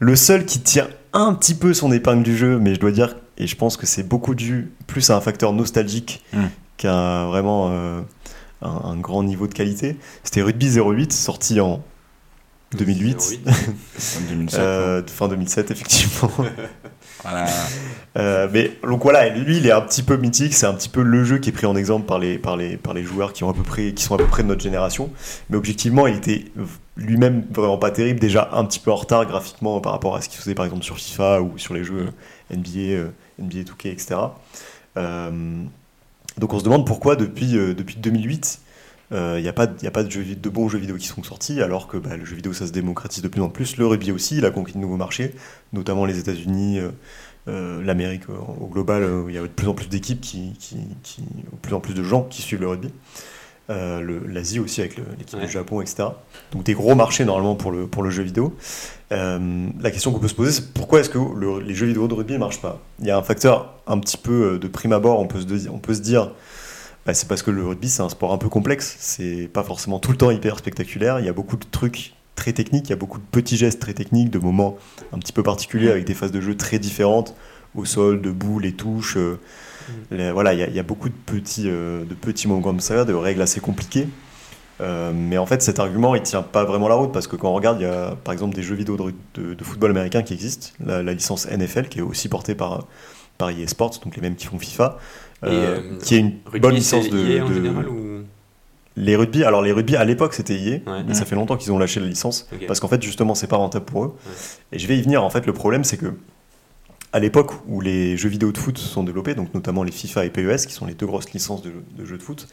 [0.00, 3.16] Le seul qui tire un petit peu son épingle du jeu, mais je dois dire,
[3.38, 6.46] et je pense que c'est beaucoup dû plus à un facteur nostalgique Mm.
[6.78, 8.04] qu'à vraiment un,
[8.62, 11.82] un grand niveau de qualité, c'était Rugby 08 sorti en
[12.76, 13.40] 2008.
[13.46, 14.60] En 2007.
[14.60, 16.30] Euh, fin 2007 effectivement.
[17.22, 17.46] Voilà.
[18.16, 21.02] Euh, mais donc voilà, lui il est un petit peu mythique, c'est un petit peu
[21.02, 23.44] le jeu qui est pris en exemple par les, par les, par les joueurs qui,
[23.44, 25.08] ont à peu près, qui sont à peu près de notre génération.
[25.48, 26.46] Mais objectivement, il était
[26.96, 30.28] lui-même vraiment pas terrible, déjà un petit peu en retard graphiquement par rapport à ce
[30.28, 32.08] qu'il faisait par exemple sur FIFA ou sur les jeux
[32.50, 33.08] NBA, euh,
[33.38, 34.16] NBA 2K, etc.
[34.96, 35.62] Euh,
[36.38, 38.60] donc on se demande pourquoi depuis, euh, depuis 2008
[39.12, 40.96] il n'y a, pas de- y a pas de, jeux, vid- de bons jeux vidéo
[40.96, 43.48] qui sont sortis, alors que bah, le jeu vidéo ça se démocratise de plus en
[43.50, 43.76] plus.
[43.76, 45.34] Le rugby aussi, il a conquis de nouveaux marchés,
[45.72, 46.88] notamment les États-Unis, euh,
[47.48, 50.20] euh, l'Amérique euh, au global, euh, où il y a de plus en plus d'équipes,
[50.20, 52.88] qui, qui, qui, de plus en plus de gens qui suivent le rugby.
[53.70, 55.46] Euh, L'Asie aussi avec l'équipe Ouais.
[55.46, 56.04] du Japon, etc.
[56.52, 58.54] Donc des gros marchés normalement pour le, pour le jeu vidéo.
[59.10, 62.14] La question qu'on peut se poser, c'est pourquoi est-ce que le- les jeux vidéo de
[62.14, 62.80] rugby ne marchent pas?
[63.00, 65.78] Il y a un facteur un petit peu de prime abord, on peut se, on
[65.78, 66.32] peut se dire,
[67.06, 69.98] bah, c'est parce que le rugby c'est un sport un peu complexe, c'est pas forcément
[69.98, 72.94] tout le temps hyper spectaculaire, il y a beaucoup de trucs très techniques, il y
[72.94, 74.76] a beaucoup de petits gestes très techniques, de moments
[75.12, 77.34] un petit peu particuliers avec des phases de jeu très différentes,
[77.74, 79.16] au sol, debout, les touches.
[79.16, 79.38] euh,
[80.10, 82.62] les- voilà, il y, a- il y a beaucoup de petits, euh, de petits moments
[82.62, 84.06] comme ça, de règles assez compliquées.
[84.80, 87.50] Euh, mais en fait, cet argument, il tient pas vraiment la route parce que quand
[87.50, 90.22] on regarde, il y a par exemple des jeux vidéo de, de- de football américain
[90.22, 92.86] qui existent, la, la licence NFL qui est aussi portée par,
[93.38, 94.98] par EA Sports, donc les mêmes qui font FIFA,
[95.44, 98.22] euh, euh, qui est une Rugby, bonne licence de, EA en de- général ou...
[98.96, 99.44] les rugby.
[99.44, 101.02] Alors les rugby à l'époque c'était Ouais.
[101.06, 103.56] mais ça fait longtemps qu'ils ont lâché la licence parce qu'en fait justement c'est pas
[103.56, 104.08] rentable pour eux.
[104.26, 104.32] Ouais.
[104.72, 105.22] Et je vais y venir.
[105.24, 106.12] En fait, le problème c'est que
[107.14, 110.30] à l'époque où les jeux vidéo de foot sont développés, donc notamment les FIFA et
[110.30, 112.48] PES, qui sont les deux grosses licences de, de jeux de foot,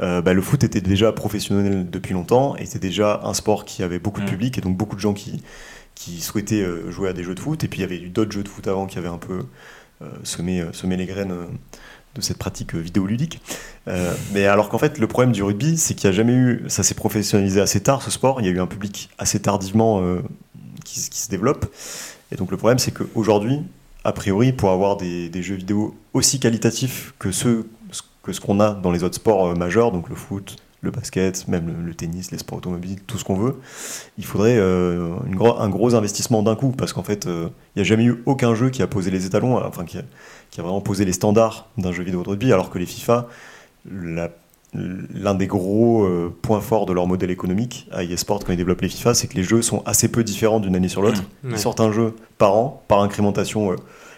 [0.00, 3.82] euh, bah, le foot était déjà professionnel depuis longtemps, et c'était déjà un sport qui
[3.82, 4.30] avait beaucoup de Mm.
[4.30, 5.42] public, et donc beaucoup de gens qui,
[5.94, 7.62] qui souhaitaient jouer à des jeux de foot.
[7.64, 9.40] Et puis il y avait eu d'autres jeux de foot avant qui avaient un peu
[10.00, 11.34] euh, semé, semé les graines
[12.14, 13.40] de cette pratique vidéoludique.
[13.88, 16.64] Euh, mais alors qu'en fait, le problème du rugby, c'est qu'il n'y a jamais eu.
[16.68, 18.40] Ça s'est professionnalisé assez tard, ce sport.
[18.40, 20.20] Il y a eu un public assez tardivement euh,
[20.84, 21.66] qui, se développe.
[22.32, 23.62] Et donc, le problème, c'est qu'aujourd'hui,
[24.04, 27.68] a priori, pour avoir des, jeux vidéo aussi qualitatifs que ceux
[28.22, 31.48] que ce qu'on a dans les autres sports euh, majeurs, donc le foot, le basket,
[31.48, 33.58] même le, tennis, les sports automobiles, tout ce qu'on veut,
[34.18, 35.14] il faudrait euh,
[35.58, 38.68] un gros investissement d'un coup, parce qu'en fait, il n'y a jamais eu aucun jeu
[38.68, 39.98] qui a posé les étalons, enfin qui
[40.58, 43.28] qui a vraiment posé les standards d'un jeu vidéo de rugby, alors que les FIFA,
[43.88, 48.80] l'un des gros euh, points forts de leur modèle économique à eSport quand ils développent
[48.80, 51.22] les FIFA, c'est que les jeux sont assez peu différents d'une année sur l'autre.
[51.44, 51.50] Ouais.
[51.52, 53.76] Ils sortent un jeu par an, par incrémentation euh,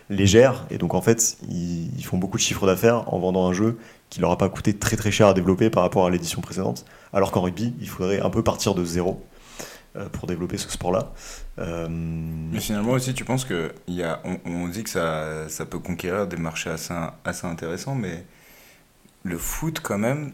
[0.09, 3.53] légère, et donc en fait, ils, ils font beaucoup de chiffre d'affaires en vendant un
[3.53, 3.77] jeu
[4.09, 6.87] qui leur a pas coûté très très cher à développer par rapport à l'édition précédente.
[7.13, 9.21] Alors qu'en rugby, il faudrait un peu partir de zéro
[10.13, 11.13] pour développer ce sport-là.
[11.59, 15.49] Euh, Mais finalement aussi, tu penses que il y a, on, on dit que ça,
[15.49, 18.25] ça peut conquérir des marchés assez, assez intéressants, mais
[19.25, 20.33] le foot quand même,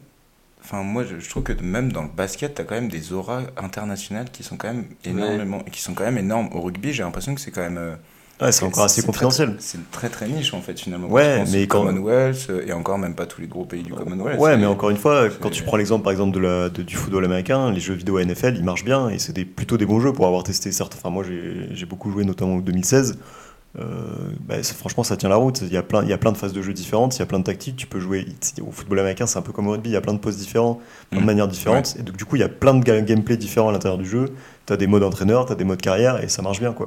[0.63, 3.13] enfin moi je, je trouve que même dans le basket, tu as quand même des
[3.13, 6.49] auras internationales qui sont quand même énormément, qui sont quand même énormes.
[6.53, 7.79] Au rugby, j'ai l'impression que c'est quand même...
[7.79, 7.97] euh,
[8.41, 9.55] ouais, c'est encore assez confidentiel.
[9.59, 11.09] C'est très très niche en fait finalement.
[11.09, 13.93] Ouais, Quand mais quand- Commonwealth, euh, et encore même pas tous les gros pays du
[13.93, 14.39] Commonwealth.
[14.41, 16.97] Ouais, mais encore une fois, quand tu prends l'exemple par exemple de la, de- du
[16.97, 20.01] football américain, les jeux vidéo NFL, ils marchent bien et c'est des, plutôt des bons
[20.01, 20.95] jeux pour avoir testé certes.
[20.97, 23.19] Enfin, moi j'ai beaucoup joué notamment en 2016.
[23.79, 23.83] Euh,
[24.41, 25.61] bah, franchement, ça tient la route.
[25.61, 27.23] Il y, a plein, il y a plein de phases de jeu différentes, il y
[27.23, 27.77] a plein de tactiques.
[27.77, 28.27] Tu peux jouer
[28.67, 30.39] au football américain, c'est un peu comme au rugby, il y a plein de postes
[30.39, 30.81] différents,
[31.11, 31.27] plein de Mhm.
[31.27, 31.95] manières différentes.
[31.99, 34.09] Et donc, du coup, il y a plein de ga- gameplay différents à l'intérieur du
[34.09, 34.31] jeu.
[34.67, 36.73] Tu as des modes entraîneur, tu as des modes carrière et ça marche bien.
[36.73, 36.87] quoi.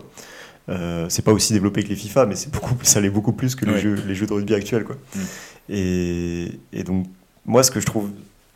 [0.69, 3.55] Euh, c'est pas aussi développé que les FIFA, mais c'est beaucoup, ça l'est beaucoup plus
[3.55, 3.79] que les, Ouais.
[3.79, 4.83] jeux, les jeux de rugby actuels.
[4.83, 4.97] Quoi.
[5.15, 5.21] Mhm.
[5.69, 7.07] Et, et donc,
[7.45, 8.09] moi, ce que je trouve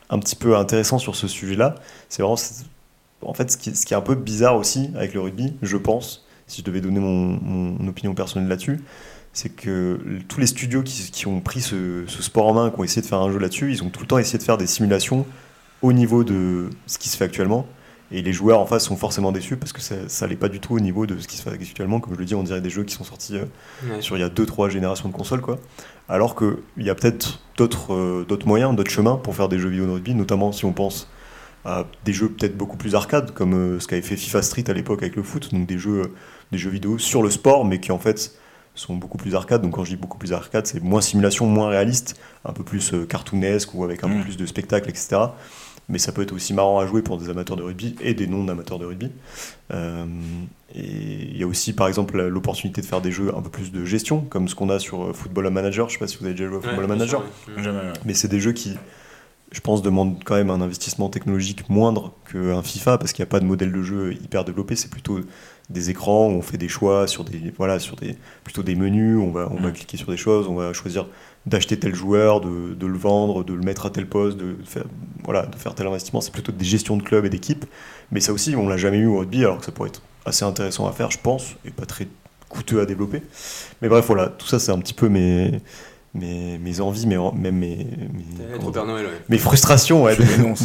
[0.09, 1.75] un petit peu intéressant sur ce sujet-là,
[2.09, 2.37] c'est vraiment.
[3.21, 5.77] En fait, ce qui, ce qui est un peu bizarre aussi avec le rugby, je
[5.77, 8.79] pense, si je devais donner mon, mon opinion personnelle là-dessus,
[9.31, 9.97] c'est que
[10.27, 13.01] tous les studios qui, qui ont pris ce, ce sport en main, qui ont essayé
[13.01, 15.25] de faire un jeu là-dessus, ils ont tout le temps essayé de faire des simulations
[15.81, 17.65] au niveau de ce qui se fait actuellement.
[18.15, 20.75] Et les joueurs en face sont forcément déçus parce que ça, l'est pas du tout
[20.75, 21.99] au niveau de ce qui se fait actuellement.
[21.99, 23.45] Comme je le dis, on dirait des jeux qui sont sortis euh,
[23.89, 24.01] Ouais.
[24.01, 25.57] sur il y a 2-3 générations de consoles, quoi.
[26.07, 29.69] Alors qu'il y a peut-être d'autres euh, d'autres moyens, d'autres chemins pour faire des jeux
[29.69, 31.09] vidéo de rugby, notamment si on pense
[31.65, 34.73] à des jeux peut-être beaucoup plus arcade, comme euh, ce qu'avait fait FIFA Street à
[34.73, 36.13] l'époque avec le foot, donc des jeux,
[36.51, 38.33] des jeux vidéo sur le sport, mais qui en fait
[38.75, 39.61] sont beaucoup plus arcade.
[39.63, 42.93] Donc quand je dis beaucoup plus arcade, c'est moins simulation, moins réaliste, un peu plus
[43.09, 44.17] cartoonesque ou avec un Mm.
[44.19, 45.17] peu plus de spectacle, etc.
[45.89, 48.25] Mais ça peut être aussi marrant à jouer pour des amateurs de rugby et des
[48.27, 49.11] non-amateurs de rugby.
[49.73, 50.05] Euh,
[50.73, 50.81] et
[51.31, 53.83] il y a aussi, par exemple, l'opportunité de faire des jeux un peu plus de
[53.83, 55.89] gestion, comme ce qu'on a sur euh, Football Manager.
[55.89, 57.21] Je sais pas si vous avez déjà joué à Ouais, Football bien Manager.
[57.45, 57.63] sûr, ouais.
[57.63, 57.93] Jamais, ouais.
[58.05, 58.75] Mais c'est des jeux qui,
[59.51, 63.31] je pense, demandent quand même un investissement technologique moindre qu'un FIFA parce qu'il n'y a
[63.31, 64.75] pas de modèle de jeu hyper développé.
[64.77, 65.19] C'est plutôt
[65.69, 69.17] des écrans où on fait des choix sur des, voilà, sur des, plutôt des menus.
[69.19, 69.73] On va, on va Mm.
[69.73, 71.07] cliquer sur des choses, on va choisir
[71.45, 74.85] d'acheter tel joueur, de, de le vendre, de le mettre à tel poste, de faire,
[75.23, 76.21] voilà, de faire tel investissement.
[76.21, 77.65] C'est plutôt des gestions de clubs et d'équipes.
[78.11, 80.45] Mais ça aussi, on l'a jamais eu au rugby, alors que ça pourrait être assez
[80.45, 82.07] intéressant à faire, je pense, et pas très
[82.49, 83.21] coûteux à développer.
[83.81, 85.59] Mais bref, voilà, tout ça, c'est un petit peu mes,
[86.15, 89.11] mes, mes envies, mais même mes, mes, T'es comment trop Père dire, Noël, ouais.
[89.29, 90.15] mes frustrations ouais,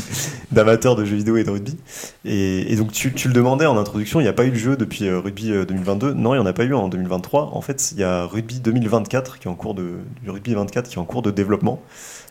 [0.53, 1.77] d'amateurs de jeux vidéo et de rugby.
[2.25, 4.57] Et, et donc, tu, tu le demandais en introduction, il n'y a pas eu de
[4.57, 6.15] jeu depuis euh, Rugby euh, 2022.
[6.15, 7.51] Non, il n'y en a pas eu en 2023.
[7.55, 10.89] En fait, il y a Rugby 2024 qui est en cours de, du Rugby 24
[10.89, 11.81] qui est en cours de développement.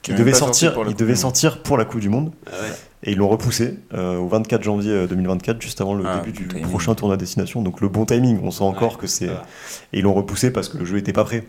[0.04, 1.22] Qui Il devait, sortir, pour la il Coupe devait du Monde.
[1.22, 2.32] sortir pour la Coupe du Monde.
[2.46, 2.68] Ah ouais.
[3.04, 6.32] Et ils l'ont repoussé euh, au 24 janvier euh, 2024, juste avant le Ah, début
[6.38, 6.68] du timing.
[6.68, 7.62] prochain tournoi à destination.
[7.64, 9.26] Donc le bon timing, on sent encore Ouais, que c'est.
[9.26, 11.44] Et ils l'ont repoussé parce que le jeu était pas prêt.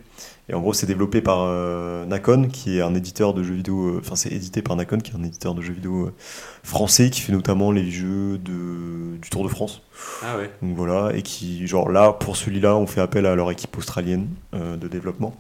[0.51, 3.97] Et en gros, c'est développé par euh, Nacon, qui est un éditeur de jeux vidéo.
[3.97, 6.15] euh, Enfin, c'est édité par Nacon, qui est un éditeur de jeux vidéo euh,
[6.63, 9.83] français, qui fait notamment les jeux de, du Tour de France.
[10.23, 10.51] Ah ouais.
[10.63, 14.29] Donc voilà, et qui, genre là, pour celui-là, on fait appel à leur équipe australienne
[14.55, 15.35] euh, de développement.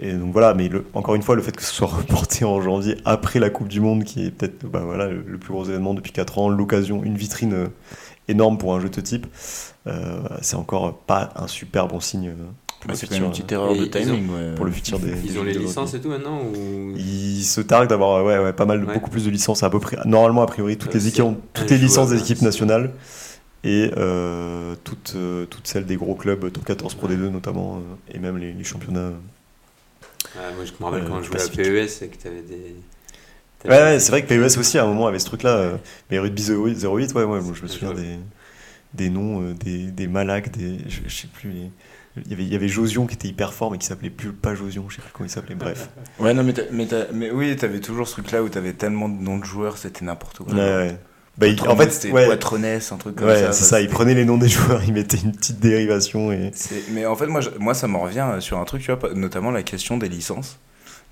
[0.00, 2.60] Et donc voilà, mais le- encore une fois, le fait que ce soit reporté en
[2.60, 5.64] janvier après la Coupe du Monde, qui est peut-être bah, voilà, le, le plus gros
[5.66, 7.68] événement depuis 4 ans, l'occasion, une vitrine
[8.28, 9.26] énorme pour un jeu de ce type,
[10.40, 12.32] c'est encore pas un super bon signe
[12.82, 14.28] pour, Bah, le c'est futur, une petite erreur Et de ils timing.
[14.28, 14.54] ouais.
[14.56, 15.12] pour le futur des.
[15.24, 16.94] Ils ont les licences et tout maintenant ou...
[16.96, 18.94] Ils se targuent d'avoir ouais, ouais, pas mal, Ouais.
[18.94, 19.96] beaucoup plus de licences, à peu près.
[20.04, 22.92] Normalement, a priori, toutes Euh, les, équipes, toutes les licences des équipes nationales
[23.64, 28.14] et euh, toutes, euh, toutes celles des gros clubs, top 14 Pro D2 notamment, euh,
[28.14, 29.12] et même les, les championnats.
[30.34, 31.48] Moi, je me rappelle Euh, quand je jouais à.
[31.48, 32.74] PES et que t'avais des.
[33.64, 35.76] Ouais, ouais, c'est vrai que PES aussi à un moment avait ce truc-là, euh,
[36.10, 38.18] mais Rugby 08, 08 ouais, ouais, moi, je me souviens des,
[38.94, 41.70] des noms, euh, des, des Malac, des, je, je sais plus, les-
[42.16, 44.32] il y avait, il y avait Josion qui était hyper fort, mais qui s'appelait plus
[44.32, 45.88] pas Josion, je sais plus comment il s'appelait, bref.
[46.18, 49.38] Ouais, non, mais, mais, mais oui, t'avais toujours ce truc-là où t'avais tellement de noms
[49.38, 50.52] de joueurs, c'était n'importe quoi.
[50.54, 50.98] Ouais, ouais.
[51.38, 52.36] Bah, il- en fait, c'était ouais, un
[52.98, 53.52] truc comme ouais, ça.
[53.52, 56.50] c'est ça, il prenait les noms des joueurs, il mettait une petite dérivation et.
[56.90, 59.50] Mais en fait, moi, je- moi ça m'en revient sur un truc, tu vois, notamment
[59.50, 60.58] la question des licences.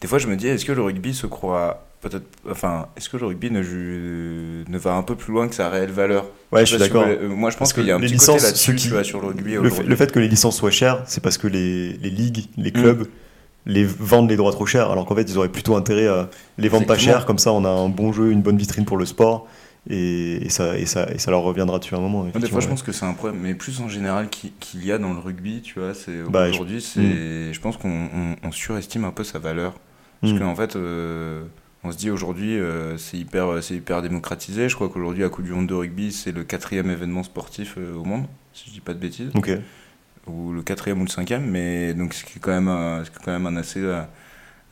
[0.02, 3.16] des fois je me dis, est-ce que le rugby se croit peut-être, enfin, est-ce que
[3.16, 6.26] le rugby ne, va un peu plus loin que sa réelle valeur?
[6.52, 7.06] Ouais, je suis si d'accord.
[7.28, 9.28] Moi, je pense qu'il y a un les petit licences, côté là-dessus, qui- sur le
[9.28, 12.10] rugby Le fait, le fait que les licences soient chères, c'est parce que les, les
[12.10, 12.62] ligues, Mm.
[12.62, 13.06] les clubs,
[13.66, 16.68] les vendent les droits trop cher, alors qu'en fait ils auraient plutôt intérêt à les
[16.68, 17.18] vendre pas Effectivement.
[17.18, 19.46] cher, comme ça on a un bon jeu, une bonne vitrine pour le sport,
[19.88, 22.24] et, et ça, et, ça, et ça leur reviendra dessus à un moment.
[22.24, 24.92] Des fois, je pense que c'est un problème, mais plus en général qui- qu'il y
[24.92, 25.92] a dans le rugby, tu vois.
[25.94, 29.74] C'est Bah, je- aujourd'hui, c'est, je pense qu'on on- on surestime un peu sa valeur,
[30.22, 30.38] parce Mm.
[30.38, 31.42] qu'en fait, euh,
[31.84, 34.68] on se dit aujourd'hui, euh, c'est hyper, c'est hyper démocratisé.
[34.68, 37.94] Je crois qu'aujourd'hui, la Coupe du Monde de rugby, c'est le quatrième événement sportif euh,
[37.94, 39.30] au monde, si je dis pas de bêtises,
[40.26, 43.46] ou le quatrième ou le cinquième, mais donc c'est quand même, un- c'est quand même
[43.46, 44.02] un assez, euh,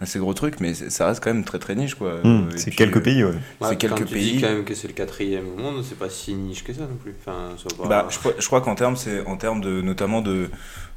[0.00, 2.20] assez gros truc, mais ça reste quand même très très niche, quoi.
[2.22, 2.26] Mm.
[2.26, 3.30] Euh, et c'est puis, quelques euh, pays, ouais.
[3.32, 4.32] Ouais, C'est quelques quand tu pays.
[4.32, 6.82] dis quand même que c'est le quatrième au monde, c'est pas si niche que ça
[6.82, 7.14] non plus.
[7.20, 9.80] Enfin, ça va pas- Bah, je crois, je crois qu'en termes, c'est en termes de
[9.80, 10.50] notamment de,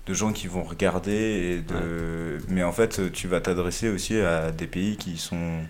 [0.08, 4.52] de gens qui vont regarder et de, mais en fait, tu vas t'adresser aussi à
[4.52, 5.62] des pays qui sont,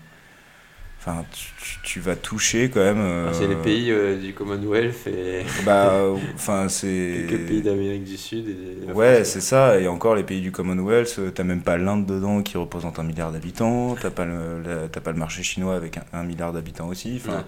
[1.04, 2.98] enfin, tu, tu- vas toucher quand même.
[2.98, 7.26] Ah, euh, C'est les pays euh, du Commonwealth et Bah, enfin, c'est.
[7.28, 8.46] quelques pays d'Amérique du Sud.
[8.48, 9.78] Et Ouais, c'est ça.
[9.80, 13.02] Et encore les pays du Commonwealth, euh, t'as même pas l'Inde dedans qui représente un
[13.04, 13.96] milliard d'habitants.
[14.00, 17.20] T'as pas le, la- pas le marché chinois avec un, un milliard d'habitants aussi.
[17.22, 17.44] Enfin, Ouais.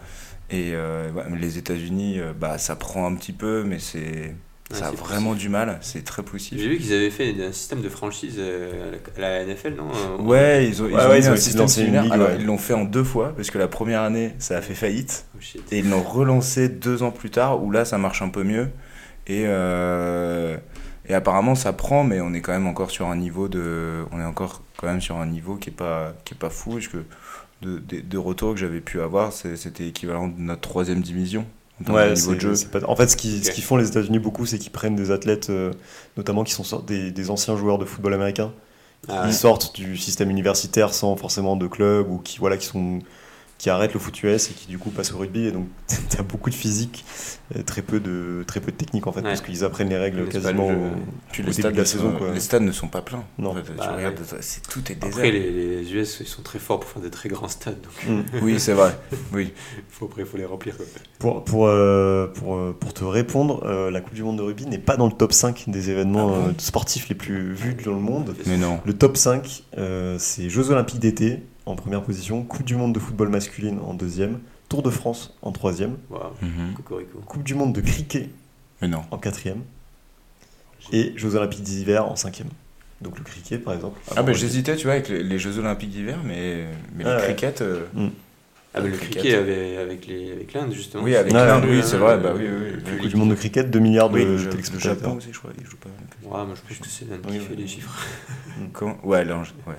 [0.51, 4.37] Et euh, ouais, les États-Unis, bah, ça prend un petit peu, mais c'est,
[4.71, 5.37] Ouais, ça a vraiment possible.
[5.39, 5.79] du mal.
[5.83, 6.59] C'est très poussif.
[6.59, 10.23] J'ai vu qu'ils avaient fait un système de franchise euh, à la NFL, non euh,
[10.23, 12.03] Ouais, ils ont, ils Ouais, ont ouais, mis ils ont un système lancer une similaire.
[12.05, 12.37] ligue, Alors, ouais.
[12.39, 15.27] ils l'ont fait en deux fois, parce que la première année, ça a fait faillite.
[15.37, 15.39] Oh.
[15.71, 18.71] Et ils l'ont relancé deux ans plus tard, où là, ça marche un peu mieux.
[19.27, 20.57] Et, euh,
[21.09, 24.21] et apparemment, ça prend, mais on est quand même encore sur un niveau de, on
[24.21, 26.73] est encore quand même sur un niveau qui est pas, qui est pas fou.
[26.73, 27.05] Parce que
[27.61, 31.47] de, de, de retours que j'avais pu avoir, c'était équivalent de notre troisième division.
[31.93, 32.55] Ouais, niveau c'est- de jeu.
[32.72, 35.72] pas- En fait, ce qu'ils font les États-Unis beaucoup, c'est qu'ils prennent des athlètes, euh,
[36.16, 38.53] notamment qui sont des, des anciens joueurs de football américain,
[39.09, 39.32] Ah, qui ouais.
[39.32, 43.01] sortent du système universitaire sans forcément de club ou qui voilà qui sont
[43.65, 45.67] qui arrêtent le foot US et qui du coup passent au rugby et donc
[46.11, 47.03] t'as beaucoup de physique
[47.59, 49.29] et très peu de très peu de technique en fait Ouais.
[49.29, 50.81] parce qu'ils apprennent les règles quasiment le au-
[51.33, 52.31] Puis au les début de la saison sont- quoi.
[52.35, 53.25] les stades ne sont pas pleins.
[53.39, 53.53] Non.
[53.53, 54.39] En fait, Bah, tu regardes, ouais.
[54.41, 55.17] c'est tout est désert.
[55.17, 55.51] Après, les,
[55.83, 58.23] les US, ils sont très forts pour faire des très grands stades, donc Mm.
[58.43, 58.95] Oui, c'est vrai.
[59.33, 59.55] Oui.
[59.89, 60.77] faut, après, il faut les remplir.
[60.77, 60.85] quoi.
[61.19, 64.67] Pour, pour, euh, pour, euh, pour te répondre, euh, la Coupe du Monde de rugby
[64.67, 67.77] n'est pas dans le top 5 des événements Ah bon euh, sportifs les plus vus
[67.83, 68.35] dans le monde.
[68.45, 68.81] Mais non.
[68.85, 72.99] Le top 5, euh, c'est Jeux Olympiques d'été en première position, Coupe du Monde de
[72.99, 74.39] football masculine en deuxième,
[74.69, 75.97] Tour de France en troisième,
[76.43, 76.75] Mhm.
[76.77, 77.21] cocorico.
[77.27, 78.29] Coupe du Monde de cricket
[78.83, 79.03] Mais non.
[79.11, 79.62] en quatrième
[80.93, 82.49] et Jeux Olympiques d'hiver en cinquième.
[83.01, 83.99] Donc le cricket par exemple.
[84.17, 87.17] Ah bah j'hésitais, tu vois, avec les, les Jeux Olympiques d'hiver, mais, mais Ah le
[87.17, 87.23] ouais.
[87.25, 87.61] cricket.
[87.62, 87.85] euh,
[88.77, 89.21] Ah, mais le cricket.
[89.21, 91.03] cricket avait- avec les- avec l'Inde, justement.
[91.05, 92.19] Oui, avec Ouais, l'Inde, oui, c'est vrai.
[92.19, 92.73] Bah oui, oui.
[92.93, 92.99] oui.
[92.99, 94.97] Coupe du Monde de cricket, 2 milliards de Oui, le, Ja- le téléspectateurs.
[94.99, 95.89] Japon aussi, je crois, il joue pas.
[96.25, 97.97] Ouais, moi je pense que c'est l'Inde Oui, qui fait les chiffres.
[99.05, 99.37] Ouais, là,
[99.67, 99.75] ouais.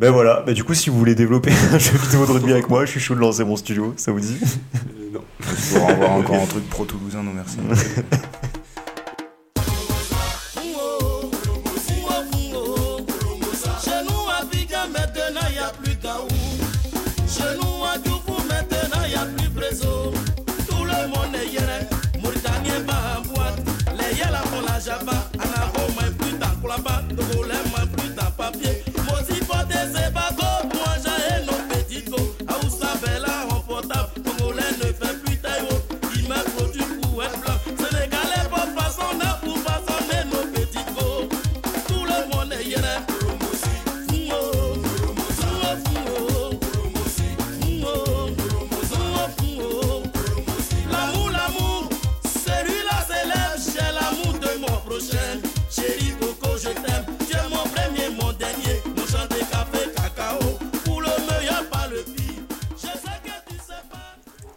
[0.00, 2.68] Ben voilà, ben du coup si vous voulez développer un jeu vidéo de rugby avec
[2.68, 4.38] moi, je suis chaud de lancer mon studio, ça vous dit?
[4.42, 5.20] Euh, non.
[5.72, 7.58] Pour avoir encore un truc pro-toulousain, non merci.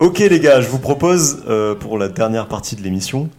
[0.07, 3.29] Ok les gars, je vous propose euh, pour la dernière partie de l'émission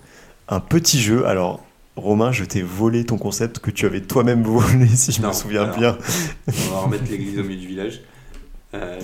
[0.49, 1.25] un petit jeu.
[1.27, 1.65] Alors
[1.97, 5.63] Romain, je t'ai volé ton concept que tu avais toi-même volé si je me souviens
[5.63, 5.77] alors.
[5.79, 5.99] bien.
[6.47, 8.03] On va remettre l'église au milieu du village.
[8.75, 8.99] Euh,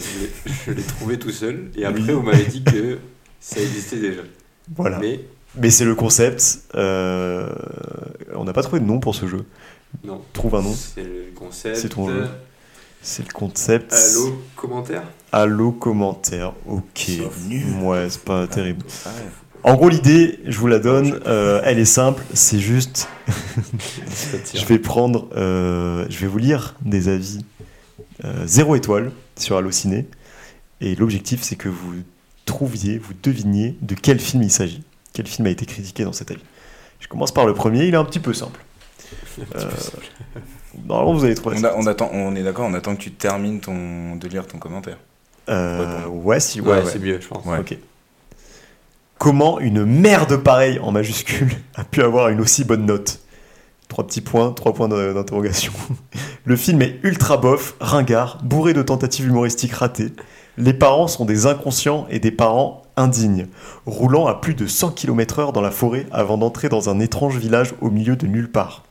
[0.67, 1.71] je l'ai- trouvé tout seul.
[1.75, 2.99] Et après, vous m'avez dit que
[3.41, 4.21] ça existait déjà.
[4.77, 4.99] Voilà.
[4.99, 5.21] Mais,
[5.57, 6.59] Mais c'est le concept.
[6.75, 7.49] euh,
[8.35, 9.47] on n'a pas trouvé de nom pour ce jeu.
[10.05, 10.21] non.
[10.35, 10.75] Trouve un nom.
[10.75, 11.77] C'est le concept.
[11.77, 12.27] C'est ton jeu.
[13.07, 13.93] C'est le concept.
[13.93, 16.55] Allô, commentaire Allo commentaire.
[16.67, 17.11] Ok.
[17.19, 17.65] Sauf nul.
[17.83, 18.83] Ouais, c'est pas terrible.
[19.05, 19.71] Ah ouais.
[19.71, 21.21] En gros, l'idée, je vous la donne.
[21.27, 22.23] euh, elle est simple.
[22.33, 23.09] C'est juste.
[24.55, 27.45] Je vais prendre, euh, je vais vous lire des avis
[28.25, 30.07] euh, zéro étoile sur Allociné.
[30.81, 31.95] Et l'objectif, c'est que vous
[32.47, 34.83] trouviez, vous deviniez de quel film il s'agit.
[35.13, 36.43] Quel film a été critiqué dans cet avis.
[37.01, 38.61] Je commence par le premier, il est un petit peu simple.
[39.57, 39.71] Euh,
[40.87, 41.69] normalement, vous allez trouver On, ça.
[41.69, 44.59] a- on attend, on est d'accord, on attend que tu termines ton, de lire ton
[44.59, 44.99] commentaire.
[45.49, 46.91] Euh, ouais, si, ouais, Ouais, ouais.
[46.91, 47.45] c'est mieux, je pense.
[47.45, 47.59] Ouais.
[47.59, 47.77] Ok.
[49.19, 53.21] Comment une merde pareille en majuscule a pu avoir une aussi bonne note?
[53.89, 55.73] Trois petits points, trois points d'interrogation.
[56.45, 60.13] Le film est ultra bof, ringard, bourré de tentatives humoristiques ratées.
[60.57, 63.47] Les parents sont des inconscients et des parents indignes,
[63.87, 67.75] roulant à plus de 100 km/h dans la forêt avant d'entrer dans un étrange village
[67.81, 68.84] au milieu de nulle part.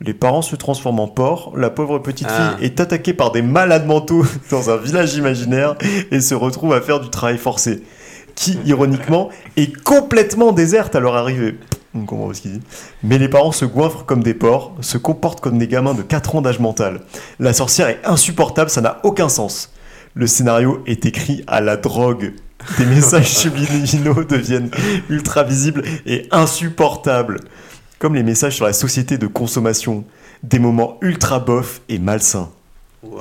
[0.00, 2.56] Les parents se transforment en porcs, la pauvre petite Ah.
[2.58, 5.76] fille est attaquée par des malades mentaux dans un village imaginaire
[6.10, 7.82] et se retrouve à faire du travail forcé,
[8.34, 11.58] qui, ironiquement, est complètement déserte à leur arrivée.
[11.94, 12.60] On comprend pas ce qu'il dit.
[13.04, 16.34] Mais les parents se goinfrent comme des porcs, se comportent comme des gamins de 4
[16.34, 17.00] ans d'âge mental.
[17.38, 19.72] La sorcière est insupportable, ça n'a aucun sens.
[20.14, 22.32] Le scénario est écrit à la drogue.
[22.78, 24.70] Des messages subliminaux deviennent
[25.08, 27.38] ultra visibles et insupportables.
[27.98, 30.04] Comme les messages sur la société de consommation.
[30.42, 32.50] Des moments ultra bof et malsains.
[33.02, 33.20] Waouh.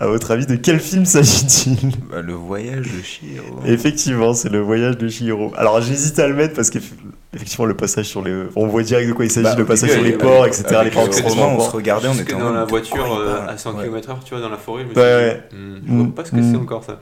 [0.00, 1.76] À votre avis, de quel film s'agit-il?
[2.10, 3.60] Bah, le voyage de Chihiro.
[3.64, 5.52] Effectivement, c'est le voyage de Chihiro.
[5.56, 8.44] Alors j'hésite à le mettre parce qu'effectivement, le passage sur les.
[8.56, 10.64] On voit direct de quoi il s'agit, Bah, le passage sur les avec- ports, etc.
[10.74, 11.08] avec- les ports
[11.48, 13.84] on se regardait, on était dans la de voiture à 100 Ouais.
[13.84, 15.42] km/h, tu vois, dans la forêt, je me ouais.
[15.52, 16.98] hmm, je vois pas ce que c'est encore ça.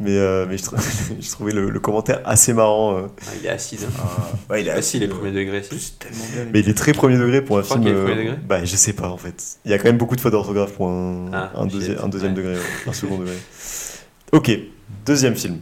[0.00, 0.76] Mais, euh, mais je, trou-
[1.20, 2.96] je trouvais le, le commentaire assez marrant.
[2.96, 3.06] euh.
[3.22, 3.80] Ah, il est acide.
[3.86, 3.92] Hein.
[3.98, 5.62] Ah, ouais, il est si, il est premier degré.
[5.62, 6.46] C'est tellement bien.
[6.52, 7.86] Mais il est très premier degré pour un crois film.
[7.88, 8.36] qu'il est premier euh, degré?
[8.46, 9.58] Bah, je sais pas en fait.
[9.64, 11.80] Il y a quand même beaucoup de fautes d'orthographe pour un, Ah, un, shit.
[11.80, 12.38] deuxi- un deuxième Ouais.
[12.38, 13.34] degré, ouais, un second degré.
[14.32, 14.50] Ok,
[15.06, 15.58] deuxième film.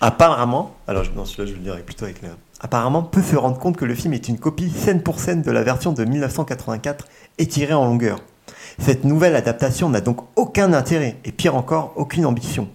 [0.00, 2.28] Apparemment, alors je- non, celui-là je vais le dire avec- plutôt avec la.
[2.60, 5.50] Apparemment, peut se rendre compte que le film est une copie scène pour scène de
[5.50, 7.06] la version de 1984
[7.38, 8.20] étirée en longueur.
[8.78, 12.68] Cette nouvelle adaptation n'a donc aucun intérêt et pire encore, aucune ambition.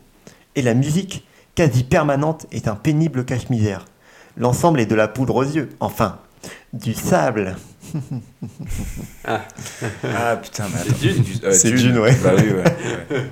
[0.56, 1.26] Et la musique,
[1.56, 3.86] quasi permanente, est un pénible cache-misère.
[4.38, 6.18] L'ensemble est de la poudre aux yeux, enfin,
[6.74, 7.56] du sable.
[9.26, 11.00] Ah putain, mais C'est.
[11.00, 12.16] Dune Du- C'est Dune, ouais.
[12.24, 12.64] Bah oui, ouais.
[13.18, 13.26] ouais.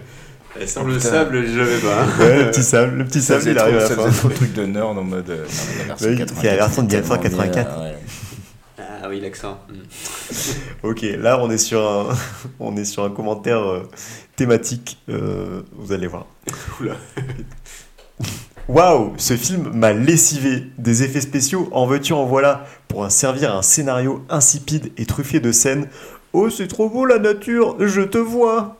[0.61, 1.09] Et sans le putain.
[1.09, 2.03] sable, je l'avais pas.
[2.03, 2.07] hein.
[2.19, 4.09] Ouais, le petit sable, le petit Ça sable, il arrive à trop- la ça fin.
[4.09, 5.29] faisait trop truc de nerd en mode.
[5.29, 7.79] euh, non, mais la version Oui, 84, c'est la version de tellement 1984.
[8.79, 9.59] Ah oui, l'accent.
[9.69, 9.73] Hmm.
[10.83, 12.15] Ok, là on est sur un,
[12.59, 13.89] on est sur un commentaire euh,
[14.35, 14.97] thématique.
[15.09, 16.25] euh, vous allez voir.
[16.79, 16.95] Oula.
[18.67, 20.63] Waouh, ce film m'a lessivé.
[20.77, 25.39] Des effets spéciaux, en veux-tu, en voilà, pour un servir un scénario insipide et truffé
[25.39, 25.87] de scènes.
[26.33, 28.77] Oh, c'est trop beau la nature, je te vois.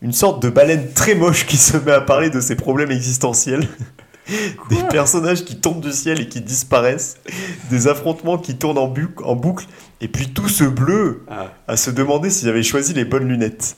[0.00, 3.66] Une sorte de baleine très moche qui se met à parler de ses problèmes existentiels.
[4.70, 7.16] Des personnages qui tombent du ciel et qui disparaissent.
[7.70, 9.66] Des affrontements qui tournent en, bu- en boucle.
[10.00, 13.76] Et puis tout ce bleu Ah, à se demander s'il avait choisi les bonnes lunettes.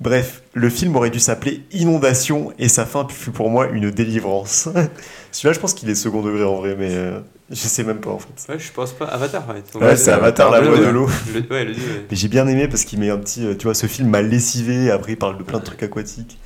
[0.00, 4.68] Bref, le film aurait dû s'appeler Inondation et sa fin fut pour moi une délivrance.
[5.32, 7.18] Celui-là, je pense qu'il est second degré en vrai, mais euh,
[7.50, 8.52] je sais même pas en fait.
[8.52, 9.06] ouais, je pense pas.
[9.06, 9.80] Avatar, ouais.
[9.80, 11.08] Ouais, c'est Avatar, la voix de l'eau.
[11.34, 12.04] Le- Ouais, le 2, ouais.
[12.10, 14.22] Mais j'ai bien aimé parce qu'il met un petit, euh, tu vois, ce film m'a
[14.22, 14.90] lessivé.
[14.90, 16.38] Après, il parle de plein de trucs aquatiques.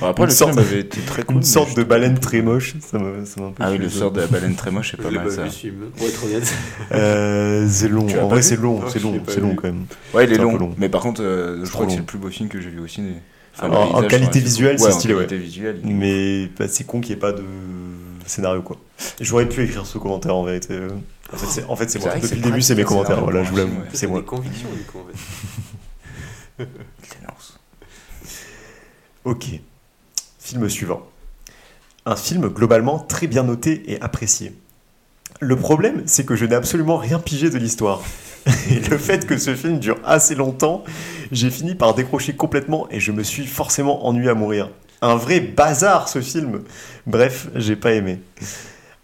[0.00, 1.36] Bon, après, Une le sorte- film avait été très cool.
[1.36, 2.74] Une mais sorte je de baleine très moche.
[2.80, 4.90] Ça m'a ça m'a un peu Ah oui, le sort de la baleine très moche,
[4.90, 5.42] c'est Je pas l'ai mal pas ça.
[5.44, 6.54] vu ce film, pour être honnête.
[6.92, 8.06] Euh, c'est long.
[8.20, 8.80] En vrai, c'est long.
[8.80, 9.22] Non, C'est je long.
[9.28, 9.56] C'est long vu.
[9.56, 9.86] quand même.
[10.14, 10.56] Ouais, il est long.
[10.56, 10.74] long.
[10.78, 12.80] Mais par contre, euh, je crois que c'est le plus beau film que j'ai vu
[12.80, 13.14] au ciné.
[13.62, 15.26] En- qualité je visuelle, c'est stylé, ouais.
[15.26, 17.42] visuelle, Mais bah, c'est con qu'il n'y ait pas de
[18.26, 18.76] scénario quoi.
[19.20, 20.78] J'aurais pu écrire ce commentaire en vérité.
[21.32, 22.14] En fait, c'est en fait, c'est C'est moi.
[22.16, 23.16] Depuis c'est le début, c'est mes pratique, commentaires.
[23.16, 23.78] c'est Voilà, je vous l'avoue.
[23.94, 24.20] C'est moi.
[24.20, 26.64] des convictions, du coup, en fait.
[27.02, 27.58] il t'énonce.
[29.26, 29.46] Ok.
[30.38, 31.02] Film suivant.
[32.04, 34.52] Un film globalement très bien noté et apprécié.
[35.40, 38.02] Le problème, c'est que je n'ai absolument rien pigé de l'histoire.
[38.70, 40.84] Et le fait que ce film dure assez longtemps,
[41.32, 44.70] j'ai fini par décrocher complètement et je me suis forcément ennuyé à mourir.
[45.02, 46.62] Un vrai bazar ce film.
[47.08, 48.20] Bref, j'ai pas aimé.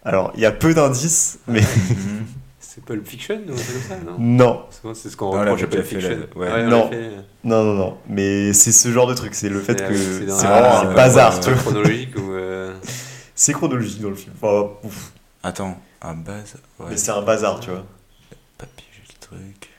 [0.05, 1.63] Alors, il y a peu d'indices, mais
[2.73, 4.65] C'est Pulp Fiction ou truc comme ça, non non,
[4.95, 6.17] C'est ce qu'on reproche à Pulp j'ai Fiction.
[6.35, 6.89] on l'a Non.
[6.89, 7.11] fait.
[7.43, 7.97] non, non, non.
[8.09, 10.87] Mais c'est ce genre de truc, c'est le fait C'est- que c'est c'est vraiment c'est
[10.87, 11.53] un bazar, vois.
[11.53, 12.31] chronologique ou.
[12.31, 12.73] euh,
[13.35, 14.33] C'est chronologique dans le film.
[14.41, 15.11] Enfin, ouf.
[15.43, 16.15] Attends, un.
[16.79, 16.87] Ouais.
[16.89, 17.85] Mais c'est un bazar, tu vois.
[18.57, 19.69] Pas pigé le truc.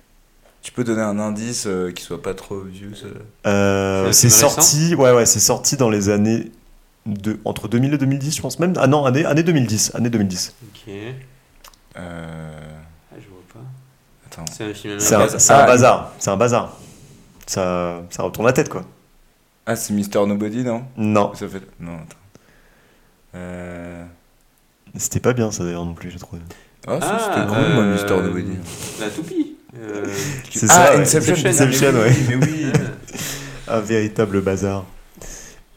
[0.62, 3.07] Tu peux donner un indice euh, qui soit pas trop vieux ça
[3.51, 6.53] Euh, C'est c'est sorti, ouais, ouais, c'est sorti dans les années
[7.07, 8.72] de, entre 2000 et 2010, je pense même.
[8.78, 10.55] Ah non, année, année 2010, année 2010.
[10.72, 10.92] Ok.
[11.97, 12.61] Euh.
[13.12, 13.61] Ah, je vois pas.
[14.35, 14.45] Attends.
[14.53, 15.39] C'est un film C'est un, américain.
[15.39, 16.76] c'est Ah, un bazar, c'est un bazar.
[17.47, 18.82] Ça, ça retourne la tête, quoi.
[19.66, 20.85] Ah, c'est Mister Nobody, non?
[20.97, 21.62] Non, Ça fait.
[21.80, 22.18] Non, attends.
[23.37, 24.05] Euh.
[24.97, 26.41] c'était pas bien ça d'ailleurs non plus, j'ai trouvé.
[26.87, 28.59] Ah, ça, Ah, c'était cool, moi, euh, Mister Nobody.
[29.01, 29.57] La toupie.
[29.76, 30.05] Euh,
[30.51, 30.99] C'est ah, ça.
[30.99, 32.16] Inception, Inception, mais oui, ouais.
[32.28, 32.72] Mais oui.
[33.68, 34.85] Un véritable bazar.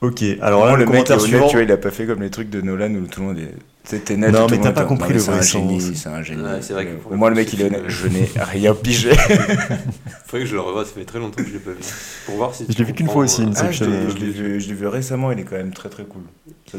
[0.02, 1.48] Ok, alors là, le, le mec est commentaire honnête, suivant.
[1.48, 3.40] tu vois, il a pas fait comme les trucs de Nolan où tout le monde
[3.40, 3.52] est.
[3.84, 4.32] C'était net.
[4.32, 6.44] Non, mais t'as pas compris le vrai génie, c'est un génie.
[6.62, 7.84] C'est vrai que pour Au le mec, il est honnête.
[7.88, 9.12] Je n'ai rien pigé.
[9.16, 11.78] Faudrait que je le revoie, ça fait très longtemps que je l'ai pas vu.
[12.26, 13.94] Pour voir si Je l'ai vu qu'une fois aussi, euh, une Ah, je Inception, l'ai-
[13.96, 16.22] euh, je l'ai vu, je l'ai vu récemment, il est quand même très très cool.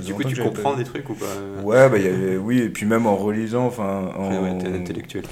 [0.01, 2.59] Du coup, tu comprends des trucs ou pas euh Ouais, bah, il y avait, oui,
[2.61, 4.11] et puis même en relisant, enfin.
[4.16, 5.25] En, Ouais, t'es un intellectuel.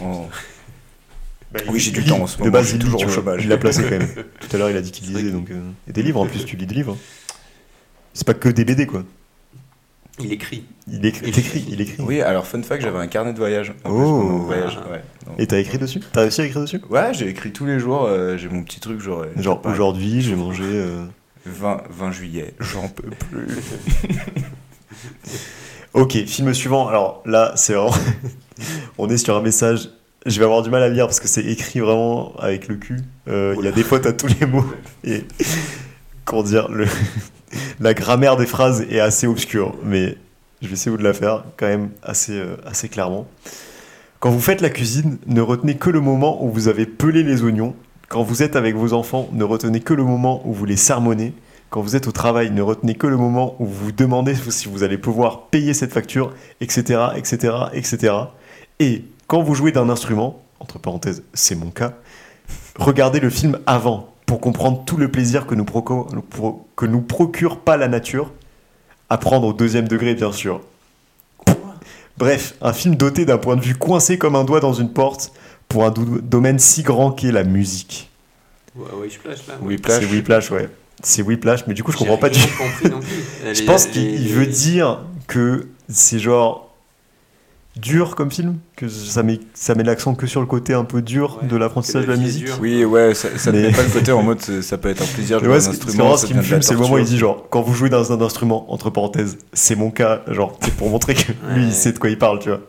[1.53, 3.05] Bah, Oui, j'ai du temps en ce De moment, base, je suis il lit, toujours
[3.05, 3.45] au chômage.
[3.45, 4.09] Il l'a placé quand même.
[4.41, 5.31] Tout à l'heure, il a dit qu'il lisait.
[5.31, 6.97] Donc, euh, Et des livres en plus, tu lis des livres.
[8.17, 9.05] C'est pas que des BD quoi.
[10.19, 10.65] Il écrit.
[10.91, 12.03] Il écrit, il écrit, il écrit.
[12.03, 13.75] Oui, alors fun fact, j'avais un carnet de voyage.
[13.85, 13.93] En Oh.
[13.93, 15.03] pendant mon voyage, ouais.
[15.27, 16.01] Donc- Et t'as écrit dessus?
[16.13, 16.81] T'as réussi à écrire dessus?
[16.89, 19.21] Ouais, j'ai écrit tous les jours, euh, j'ai mon petit truc, genre.
[19.25, 20.65] euh, Genre aujourd'hui, j'ai mangé.
[20.65, 21.05] euh,
[21.45, 23.49] 20, 20 juillet, j'en peux plus.
[25.95, 26.89] Ok, film suivant.
[26.89, 27.95] Alors là, c'est vraiment.
[28.99, 29.91] On est sur un message.
[30.27, 32.99] Je vais avoir du mal à lire parce que c'est écrit vraiment avec le cul.
[33.29, 34.65] Euh, Il y a des fautes à tous les mots.
[35.05, 35.25] Et.
[36.25, 36.87] Comment dire le...
[37.81, 39.75] La grammaire des phrases est assez obscure.
[39.83, 40.17] Mais
[40.63, 43.27] je vais essayer de la faire quand même assez, euh, assez clairement.
[44.21, 47.43] Quand vous faites la cuisine, ne retenez que le moment où vous avez pelé les
[47.43, 47.75] oignons.
[48.09, 51.35] Quand vous êtes avec vos enfants, ne retenez que le moment où vous les sermonnez.
[51.71, 54.69] Quand vous êtes au travail, ne retenez que le moment où vous vous demandez si
[54.69, 58.15] vous allez pouvoir payer cette facture, etc., etc., etc.
[58.79, 61.95] Et quand vous jouez d'un instrument, entre parenthèses, c'est mon cas,
[62.79, 67.01] regardez le film avant pour comprendre tout le plaisir que nous, proco- pro- que nous
[67.01, 68.33] procure pas la nature.
[69.09, 70.61] À prendre au deuxième degré, bien sûr.
[72.19, 75.33] Bref, un film doté d'un point de vue coincé comme un doigt dans une porte
[75.69, 75.91] pour un
[76.23, 78.11] domaine si grand qu'est la musique.
[78.75, 79.55] Ouais, plage là.
[79.63, 80.01] Whiplash.
[80.01, 80.69] C'est Whiplash, ouais.
[81.03, 82.91] C'est Whiplash, mais du coup, je comprends pas du plus.
[83.55, 86.66] Je pense qu'il veut dire que c'est genre
[87.77, 91.03] dur comme film, que ça met, ça met l'accent que sur le côté un peu
[91.03, 92.49] dur Ouais, de l'apprentissage de la musique.
[92.61, 95.07] Oui, ouais, ça, ça Mais- met pas le côté en mode ça peut être un
[95.07, 96.17] plaisir de Mais ouais, jouer un instrument.
[96.17, 98.13] ce qui me fume, c'est le moment où il dit genre, quand vous jouez dans
[98.13, 101.69] un instrument, entre parenthèses, c'est mon cas, genre, c'est pour montrer que lui, Ouais.
[101.69, 102.61] il sait de quoi il parle, tu vois.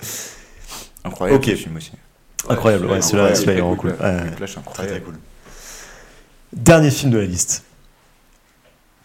[1.06, 1.46] Incroyable Ok.
[1.52, 1.92] ce film aussi.
[2.50, 4.06] Incroyable, ouais, celui-là, celui-là, il est très vraiment cool, cool.
[4.06, 4.22] Ouais, ouais.
[4.24, 5.04] Whiplash, incroyable.
[6.54, 7.64] Dernier film de la liste.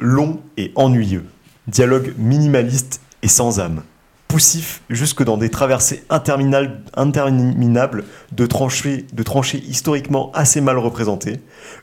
[0.01, 1.25] Long et ennuyeux.
[1.69, 3.83] Dialogue minimaliste et sans âme.
[4.33, 11.39] Poussif jusque dans des traversées interminables, de, tranchées, de tranchées historiquement assez mal représentées.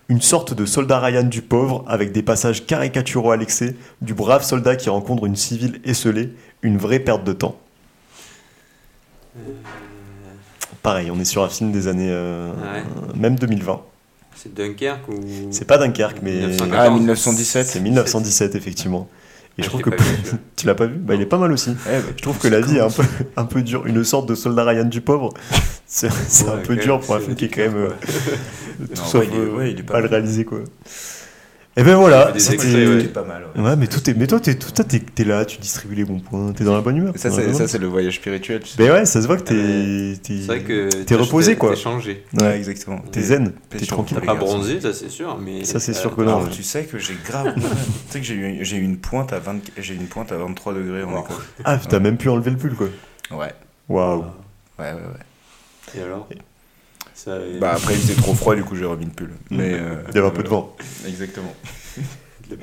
[0.07, 4.43] Une sorte de soldat Ryan du pauvre avec des passages caricaturaux à l'excès, du brave
[4.43, 6.33] soldat qui rencontre une civile esselée,
[6.63, 7.55] une vraie perte de temps.
[9.37, 9.41] Euh,
[10.81, 12.09] Pareil, on est sur un film des années.
[12.09, 12.83] euh, Ouais.
[13.15, 13.79] Même 2020.
[14.35, 15.19] C'est Dunkerque ou.
[15.51, 16.31] C'est pas Dunkerque, mais.
[16.47, 16.73] 1914.
[16.79, 17.67] Ah, 1917.
[17.67, 19.07] C'est 1917, effectivement.
[19.59, 19.95] Et Ah, je trouve je que
[20.55, 20.95] tu l'as pas vu?
[20.95, 21.71] Bah il est pas mal aussi.
[21.87, 23.03] Eh, bah, Je trouve que la vie est un peu,
[23.35, 23.85] un peu dure.
[23.85, 25.33] Une sorte de soldat Ryan du pauvre,
[25.85, 26.07] c'est
[26.47, 29.27] un peu dur pour un film qui est quand même euh, tout Non, sauf ouais,
[29.31, 30.11] il est- euh, ouais, il est pas mal mal.
[30.11, 30.59] réalisé quoi.
[31.79, 32.85] Et ben voilà, c'était.
[32.87, 33.03] ouais.
[33.05, 33.45] pas mal.
[33.55, 34.13] Ouais, mais tout est.
[34.13, 36.75] Mais toi, t'es tout- toi, t'es t'es là, tu distribues les bons points, t'es dans
[36.75, 37.13] la bonne humeur.
[37.15, 38.59] Ça, c'est le voyage spirituel.
[38.61, 38.75] tu sais.
[38.83, 39.53] Mais ouais, ça se voit que t'es.
[39.55, 40.89] Euh, t'es- C'est vrai que.
[41.03, 41.69] T'es reposé, quoi.
[41.69, 42.25] T'es changé.
[42.37, 42.99] Ouais, exactement.
[43.11, 44.17] t'es zen, T'es tranquille.
[44.19, 45.63] Les Pas bronzé, ça c'est sûr, mais.
[45.63, 46.45] Ça, c'est sûr euh, que non.
[46.47, 47.53] Tu sais que j'ai grave.
[47.55, 47.61] tu
[48.09, 50.37] sais que j'ai eu, j'ai eu une pointe à 20, j'ai eu une pointe à
[50.37, 51.19] 23 degrés en Wow.
[51.23, 51.35] école.
[51.63, 52.87] Ah, t'as même pu enlever le pull quoi.
[53.31, 53.53] Ouais,
[53.87, 54.19] Waouh.
[54.19, 54.25] ouais,
[54.79, 55.97] ouais, ouais.
[55.97, 56.27] Et alors?
[57.23, 59.31] Ça, euh, Bah après il faisait trop froid, du coup j'ai remis le pull.
[59.51, 60.73] Mais euh, Il y avait un peu de vent.
[61.07, 61.53] Exactement.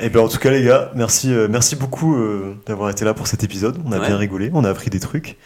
[0.01, 3.15] Et ben en tout cas les gars, merci, euh, merci beaucoup euh, d'avoir été là
[3.15, 3.79] pour cet épisode.
[3.85, 4.07] On a Ouais.
[4.09, 5.37] bien rigolé, on a appris des trucs,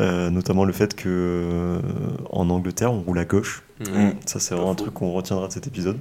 [0.00, 1.78] Euh, notamment le fait que euh,
[2.30, 3.62] en Angleterre on roule à gauche.
[3.80, 4.10] mm.
[4.26, 5.96] Ça c'est vraiment un truc qu'on retiendra de cet épisode.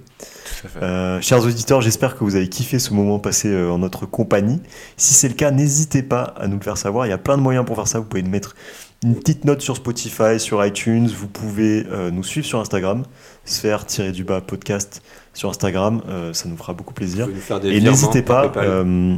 [0.81, 4.59] Euh, chers auditeurs, j'espère que vous avez kiffé ce moment passé euh, en notre compagnie.
[4.97, 7.05] Si c'est le cas, n'hésitez pas à nous le faire savoir.
[7.05, 7.99] Il y a plein de moyens pour faire ça.
[7.99, 8.57] Vous pouvez nous mettre
[9.03, 11.07] une petite note sur Spotify, sur iTunes.
[11.07, 13.03] Vous pouvez euh, nous suivre sur Instagram,
[13.45, 15.01] sphère-du-bas podcast
[15.33, 16.01] sur Instagram.
[16.09, 17.27] Euh, ça nous fera beaucoup plaisir.
[17.63, 18.51] Et n'hésitez pas.
[18.57, 19.15] Euh,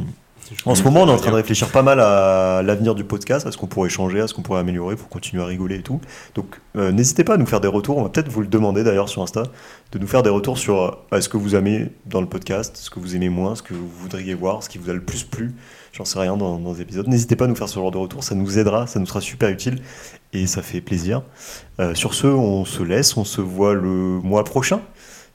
[0.64, 3.46] en ce moment, on est en train de réfléchir pas mal à l'avenir du podcast,
[3.46, 5.82] à ce qu'on pourrait changer, à ce qu'on pourrait améliorer pour continuer à rigoler et
[5.82, 6.00] tout.
[6.34, 7.98] Donc, n'hésitez pas à nous faire des retours.
[7.98, 9.42] On va peut-être vous le demander d'ailleurs sur Insta,
[9.92, 12.98] de nous faire des retours sur ce que vous aimez dans le podcast, ce que
[12.98, 15.54] vous aimez moins, ce que vous voudriez voir, ce qui vous a le plus plu.
[15.92, 17.08] J'en sais rien dans, dans les épisodes.
[17.08, 19.20] N'hésitez pas à nous faire ce genre de retour, ça nous aidera, ça nous sera
[19.20, 19.80] super utile
[20.32, 21.22] et ça fait plaisir.
[21.80, 24.80] Euh, sur ce, on se laisse, on se voit le mois prochain.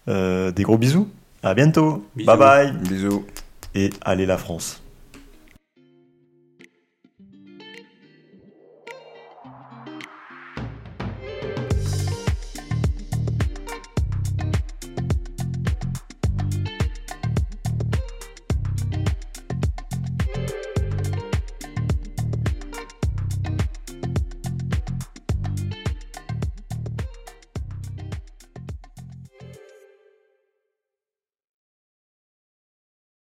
[0.09, 1.07] Euh, des gros bisous,
[1.41, 2.27] à bientôt, Bisous.
[2.27, 3.25] bye bye Bisous.
[3.73, 4.82] et allez la France.